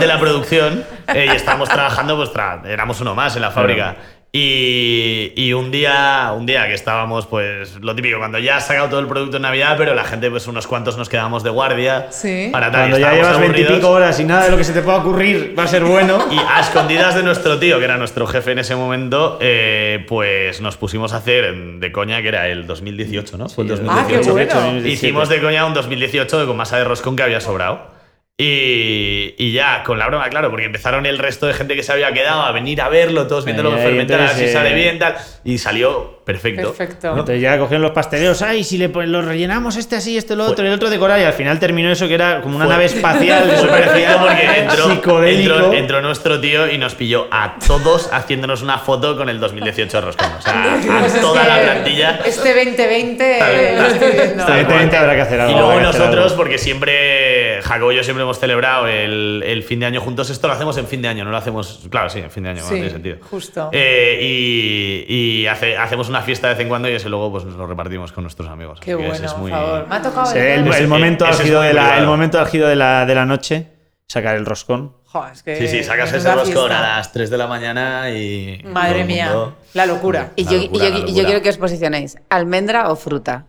[0.00, 3.96] de la producción eh, y estábamos trabajando, pues tra- éramos uno más en la fábrica.
[4.38, 8.88] Y, y un día un día que estábamos, pues lo típico, cuando ya has sacado
[8.90, 12.08] todo el producto en Navidad, pero la gente, pues unos cuantos nos quedamos de guardia.
[12.10, 12.50] Sí.
[12.52, 14.82] Para tal, y Cuando ya llevas veintipico horas y nada de lo que se te
[14.82, 16.18] pueda ocurrir va a ser bueno.
[16.30, 20.60] Y a escondidas de nuestro tío, que era nuestro jefe en ese momento, eh, pues
[20.60, 23.48] nos pusimos a hacer de coña, que era el 2018, ¿no?
[23.48, 23.96] Fue el Sí, 2018.
[23.98, 24.86] Ah, qué bueno.
[24.86, 27.95] Hicimos de coña un 2018 con masa de roscón que había sobrado.
[28.38, 31.90] Y, y ya, con la broma, claro, porque empezaron el resto de gente que se
[31.92, 34.34] había quedado a venir a verlo, todos viendo lo que Ahí, fermentar, a ver si
[34.44, 35.16] entonces, sale eh, bien, tal.
[35.44, 36.74] Y salió perfecto.
[36.74, 37.08] Perfecto.
[37.10, 40.44] Entonces ya cogieron los pasteleros, ay, si le pon- lo rellenamos este así, este lo
[40.44, 42.74] otro y el otro decorar y al final terminó eso que era como una Fue-
[42.74, 47.54] nave espacial de Súper efectivo porque entró, entró, entró nuestro tío y nos pilló a
[47.66, 50.28] todos haciéndonos una foto con el 2018 roscón.
[50.38, 52.20] O sea, Pues a toda la plantilla.
[52.26, 54.24] Este 2020 Tal eh, lo estoy viendo.
[54.42, 54.48] Está bien.
[54.66, 56.36] Evidentemente habrá que hacer algo, Y luego nosotros, algo.
[56.36, 60.30] porque siempre, Jacobo y yo siempre hemos celebrado el, el fin de año juntos.
[60.30, 61.86] Esto lo hacemos en fin de año, no lo hacemos.
[61.90, 63.16] Claro, sí, en fin de año, Sí, no tiene sentido.
[63.30, 63.70] justo.
[63.72, 65.06] Eh, y
[65.42, 67.66] y hace- hacemos una fiesta de vez en cuando y ese luego pues nos lo
[67.66, 68.80] repartimos con nuestros amigos.
[68.80, 69.88] Qué bueno, es muy- por favor.
[69.88, 72.00] Me ha tocado Sí, el momento álgido de la, privado.
[72.02, 73.68] el momento álgido de la, de la noche,
[74.06, 74.94] sacar el roscón.
[75.06, 76.78] Jo, es que Sí, sí, sacas ese roscón fiesta.
[76.94, 78.60] a las 3 de la mañana y.
[78.64, 79.32] Madre mía,
[79.74, 80.32] la locura.
[80.36, 81.24] Y La yo, y locura, yo- la y yo locura.
[81.26, 82.18] quiero que os posicionéis.
[82.28, 83.46] ¿Almendra o fruta?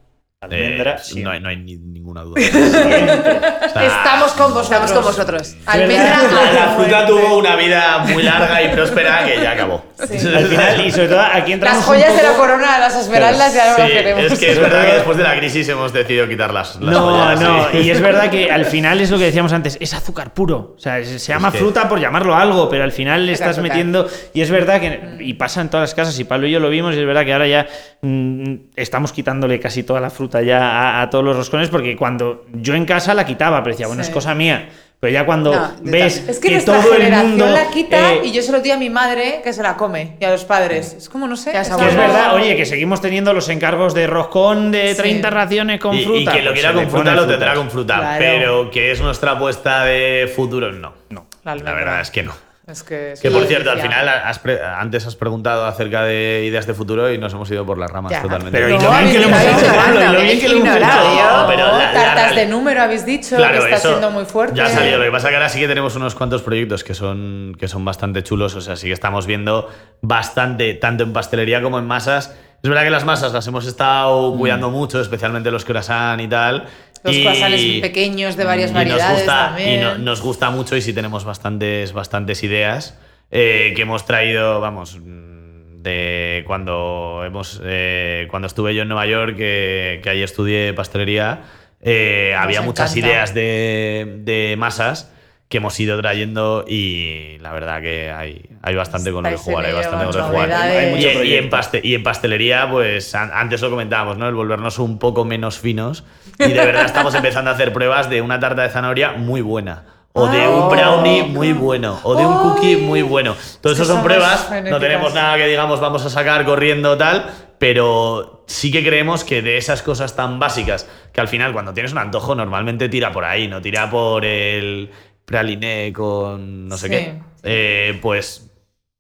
[0.48, 1.24] Almendra, Eh, sí.
[1.24, 2.40] no, hay, no hay ni- ninguna duda.
[2.42, 4.66] Estamos con vosotros.
[4.66, 5.56] Estamos con vosotros.
[5.66, 9.84] Almendra La, la fruta tuvo una vida muy larga y próspera que ya acabó.
[10.00, 13.70] Al final, y sobre todo aquí entramos Las joyas de la corona, las esmeraldas, ya
[13.72, 14.32] no Sí, las queremos.
[14.32, 17.42] es que es verdad que después de la crisis hemos decidido quitar las, No, joyas,
[17.42, 17.78] no, sí.
[17.80, 20.76] y es verdad que al final es lo que decíamos antes, es azúcar puro.
[20.78, 23.58] O sea, se se llama fruta por llamarlo algo, pero al final le Es estás
[23.58, 23.70] azúcar.
[23.72, 24.08] metiendo.
[24.36, 26.70] Y es verdad que, y pasa en todas las casas, y Pablo y yo lo
[26.70, 27.66] vimos, y es verdad que ahora ya
[28.04, 32.46] mm, estamos quitándole casi toda la fruta ya a, a todos los roscones, porque cuando
[32.54, 34.10] yo en casa la quitaba, pero decía, bueno, Sí.
[34.10, 34.70] es cosa mía.
[35.00, 36.26] Pero ya cuando No, ves.
[36.28, 37.46] Es que, que nuestra todo el generación mundo.
[37.52, 40.18] la quita eh, y yo se lo di a mi madre que se la come
[40.20, 40.94] y a los padres.
[40.98, 41.54] Es como, no sé.
[41.54, 45.02] Ya es que es verdad, oye, que seguimos teniendo los encargos de roscón de Sí.
[45.04, 46.32] 30 raciones con Y, y fruta.
[46.32, 47.28] quien lo pues quiera con fruta lo fruta.
[47.32, 48.18] tendrá con fruta, Claro.
[48.18, 50.94] pero que es nuestra apuesta de futuro, no.
[51.12, 51.28] No.
[51.44, 52.34] La verdad es que no.
[52.68, 54.42] Es que, es Que por cierto, al final has
[54.78, 58.12] antes has preguntado acerca de ideas de futuro y nos hemos ido por las ramas
[58.12, 58.52] Ya, totalmente.
[58.52, 61.94] Pero No, lo bien que lo hemos hecho, lo bien que lo hemos hecho.
[61.94, 64.58] tartas de número habéis dicho Claro, que está siendo muy fuerte.
[64.58, 64.98] Ya ha salido.
[64.98, 67.70] Lo que pasa es que ahora sí que tenemos unos cuantos proyectos que son, que
[67.70, 68.54] son bastante chulos.
[68.56, 69.70] O sea, sí que estamos viendo
[70.02, 72.36] bastante, tanto en pastelería como en masas.
[72.64, 76.66] Es verdad que las masas las hemos estado cuidando mucho, especialmente los croissants y tal.
[77.04, 79.74] Los y- croissants pequeños de varias y variedades nos gusta, también.
[79.80, 82.98] Y no- nos gusta mucho y sí tenemos bastantes, bastantes ideas
[83.32, 89.06] eh, que hemos traído, vamos, mm, de cuando hemos eh, cuando estuve yo en Nueva
[89.06, 91.44] York, que, que ahí estudié pastelería,
[91.82, 93.08] eh, había muchas encanta.
[93.14, 95.12] ideas de, de masas
[95.50, 99.66] que hemos ido trayendo y la verdad que hay, hay bastante con lo que jugar,
[99.66, 100.52] hay bastante con lo que jugar.
[100.52, 104.28] Hay Y, y en paste- y en pastelería, pues an- antes lo comentábamos, ¿no?
[104.28, 106.04] El volvernos un poco menos finos.
[106.38, 109.86] Y de verdad estamos empezando a hacer pruebas de una tarta de zanahoria muy buena.
[110.12, 110.68] O de un Ah.
[110.70, 112.00] brownie muy bueno.
[112.04, 113.36] O de un cookie muy bueno.
[113.62, 114.50] Todo Es eso son pruebas.
[114.70, 117.26] No tenemos nada que digamos vamos a sacar corriendo tal.
[117.60, 121.92] Pero sí que creemos que de esas cosas tan básicas, que al final cuando tienes
[121.92, 124.92] un antojo normalmente tira por ahí, no tira por el
[125.28, 126.94] praliné con no sé Sí.
[126.94, 127.14] qué.
[127.44, 128.47] Eh, pues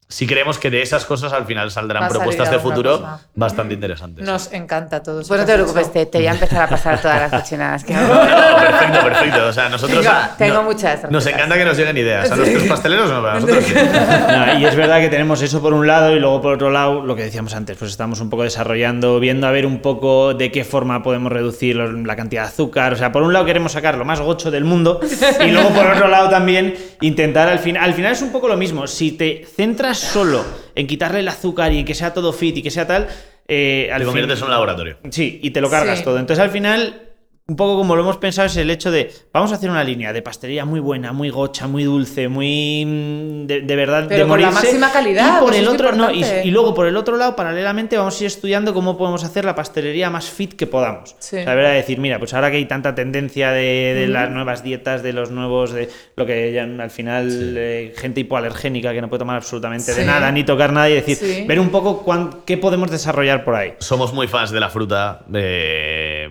[0.10, 3.20] sí creemos que de esas cosas al final saldrán Va propuestas de futuro cosa.
[3.36, 4.26] bastante interesantes.
[4.26, 5.28] Nos encanta todo eso.
[5.28, 7.93] Pues no te preocupes, te, te voy a empezar a pasar todas las cochinadas que
[7.95, 8.14] hago.
[8.14, 9.47] No, perfecto, perfecto.
[9.47, 9.99] O sea, nosotros.
[10.05, 12.32] Tengo- tengo no- muchas Nos encanta que nos lleguen ideas.
[12.32, 13.74] A nuestros pasteleros no, pero a nosotros sí.
[14.28, 17.01] No, y es verdad que tenemos eso por un lado y luego por otro lado,
[17.05, 20.51] lo que decíamos antes, pues estamos un poco desarrollando, viendo a ver un poco de
[20.51, 22.93] qué forma podemos reducir la cantidad de azúcar.
[22.93, 25.01] O sea, por un lado queremos sacar lo más gocho del mundo
[25.45, 28.55] y luego por otro lado también intentar al final, al final es un poco lo
[28.55, 28.88] mismo.
[28.88, 30.45] Si te centras solo
[30.76, 33.08] en quitarle el azúcar y en que sea todo fit y que sea tal,
[33.48, 34.98] eh, al Te fin- conviertes en un laboratorio.
[35.10, 36.04] Sí, y te lo cargas Sí.
[36.04, 36.20] todo.
[36.20, 37.07] Entonces al final,
[37.50, 40.12] un poco como lo hemos pensado, es el hecho de, vamos a hacer una línea
[40.12, 44.28] de pastelería muy buena, muy gocha, muy dulce, muy mm, de, de verdad Pero de
[44.30, 44.66] con la morirse.
[44.66, 46.45] máxima calidad, Y por pues el es otro, no, y, importante.
[46.45, 49.56] y luego por el otro lado, paralelamente, vamos a ir estudiando cómo podemos hacer la
[49.56, 51.16] pastelería más fit que podamos.
[51.20, 51.38] Sí.
[51.38, 54.62] O sea, verdad, decir, mira, pues ahora que hay tanta tendencia de, de las nuevas
[54.62, 55.88] dietas, de los nuevos, de
[56.18, 60.34] lo que ya, al final, eh, gente hipoalergénica que no puede tomar absolutamente de nada,
[60.34, 61.45] ni tocar nada, y decir, Sí.
[61.48, 63.74] ver un poco cuán- qué podemos desarrollar por ahí.
[63.80, 65.22] Somos muy fans de la fruta.
[65.34, 66.28] eh,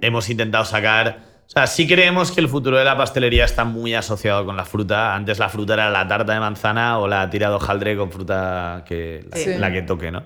[0.00, 1.20] Hemos intentado sacar.
[1.46, 4.64] O sea, sí creemos que el futuro de la pastelería está muy asociado con la
[4.64, 5.14] fruta.
[5.14, 8.84] Antes la fruta era la tarta de manzana o la tira de hojaldre con fruta
[8.86, 9.50] que la, Sí.
[9.58, 10.24] la que toque, ¿no?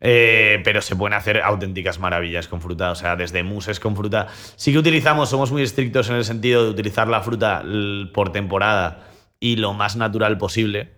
[0.00, 4.26] Eh, pero se pueden hacer auténticas maravillas con fruta, o sea, desde muses con fruta.
[4.56, 7.62] Sí que utilizamos, somos muy estrictos en el sentido de utilizar la fruta
[8.12, 9.06] por temporada
[9.40, 10.95] y lo más natural posible.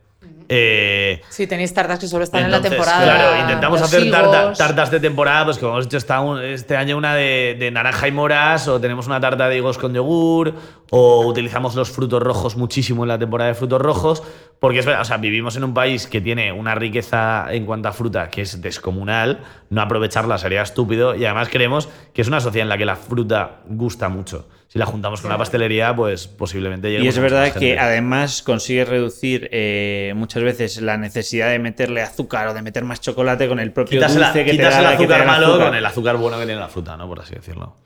[0.50, 3.04] Eh, Sí, tenéis tartas que solo están entonces, en la temporada.
[3.04, 7.14] Claro, intentamos hacer tarta- tartas de temporada, pues como hemos hecho esta- este año una
[7.14, 10.54] de, de naranja y moras, o tenemos una tarta de higos con yogur,
[10.90, 14.22] o utilizamos los frutos rojos muchísimo en la temporada de frutos rojos,
[14.58, 17.88] porque es verdad, o sea, vivimos en un país que tiene una riqueza en cuanto
[17.88, 22.40] a fruta que es descomunal, no aprovecharla sería estúpido, y además creemos que es una
[22.40, 24.48] sociedad en la que la fruta gusta mucho.
[24.78, 27.78] La juntamos con la pastelería, pues posiblemente Y lleguemos es verdad que gente.
[27.78, 33.00] además consigue reducir eh, muchas veces la necesidad de meterle azúcar o de meter más
[33.00, 35.08] chocolate con el propio Quitas, dulce la- que quitas te da el la- que te
[35.08, 35.66] da azúcar malo azúcar.
[35.68, 37.08] con el azúcar bueno que tiene la fruta, ¿no?
[37.08, 37.76] Por así decirlo.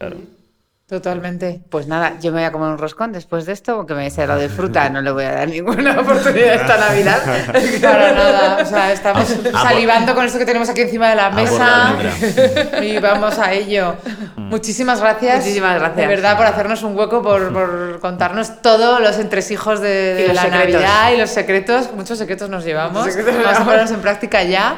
[0.93, 1.63] Totalmente.
[1.71, 4.21] Pues nada, yo me voy a comer un roscón después de esto, porque me he
[4.21, 7.19] hablado de fruta, no le voy a dar ninguna oportunidad esta Navidad.
[7.83, 8.59] Para nada.
[8.63, 11.31] O sea, estamos A- a por- salivando con esto que tenemos aquí encima de la
[11.31, 11.95] mesa.
[12.83, 13.95] Y vamos a ello.
[14.37, 15.39] Muchísimas gracias.
[15.39, 15.97] Muchísimas gracias.
[15.97, 20.37] De verdad, por hacernos un hueco, por, por contarnos todos los entresijos de, de los
[20.37, 20.73] la secretos.
[20.83, 21.91] Navidad y los secretos.
[21.95, 23.07] Muchos secretos nos llevamos.
[23.07, 24.77] Secretos Vamos a ponernos en práctica ya.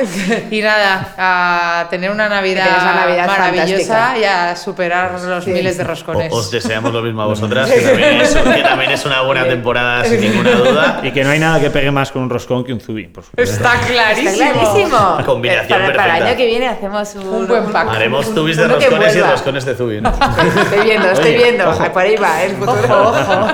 [0.48, 4.18] Y nada, a tener una Navidad, una Navidad maravillosa fantástica.
[4.18, 6.03] y a superar los miles de roscones.
[6.12, 9.44] O- Os deseamos lo mismo a vosotras, que también es, que también es una buena
[9.44, 11.00] temporada sin ninguna duda.
[11.02, 13.24] Y que no hay nada que pegue más con un roscón que un zubi, por
[13.24, 13.54] supuesto.
[13.54, 14.30] Está clarísimo.
[14.30, 15.18] Está clarísimo.
[15.24, 16.26] Combinación Eh, para, para el perfecta.
[16.28, 17.88] año que viene hacemos un, Un buen pack.
[17.88, 20.10] Haremos tubis de roscones y roscones de zubi, ¿no?
[20.62, 21.70] Estoy viendo, estoy Oye, viendo.
[21.70, 21.92] ojo.
[21.92, 22.46] Por ahí va, ¿eh?
[22.46, 22.78] el futuro.
[23.02, 23.46] Ojo, ojo.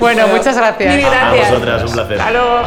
[0.00, 0.96] Bueno, muchas gracias.
[0.96, 1.50] Mil A gracias.
[1.50, 2.18] vosotras, un placer.
[2.20, 2.62] Hasta luego.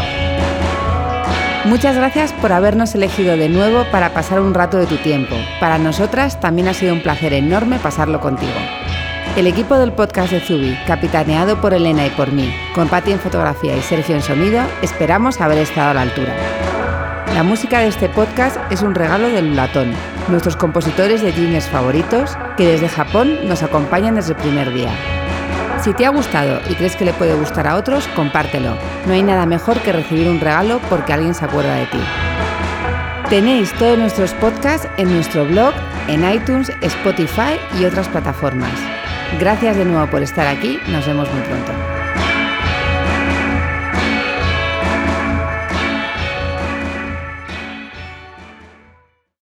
[1.66, 5.34] Muchas gracias por habernos elegido de nuevo para pasar un rato de tu tiempo.
[5.62, 8.52] Para nosotras también ha sido un placer enorme pasarlo contigo.
[9.36, 13.20] El equipo del podcast de Zubi, capitaneado por Elena y por mí, con Pati en
[13.20, 16.36] fotografía y Sergio en sonido, esperamos haber estado a la altura.
[17.34, 19.92] La música de este podcast es un regalo del Lulatón,
[20.28, 24.92] nuestros compositores de jingles favoritos, que desde Japón nos acompañan desde el primer día.
[25.84, 28.78] Si te ha gustado y crees que le puede gustar a otros, compártelo.
[29.08, 32.00] No hay nada mejor que recibir un regalo porque alguien se acuerda de ti.
[33.32, 35.74] Tenéis todos nuestros podcasts en nuestro blog,
[36.08, 38.70] en iTunes, Spotify y otras plataformas.
[39.40, 41.93] Gracias de nuevo por estar aquí, nos vemos muy pronto.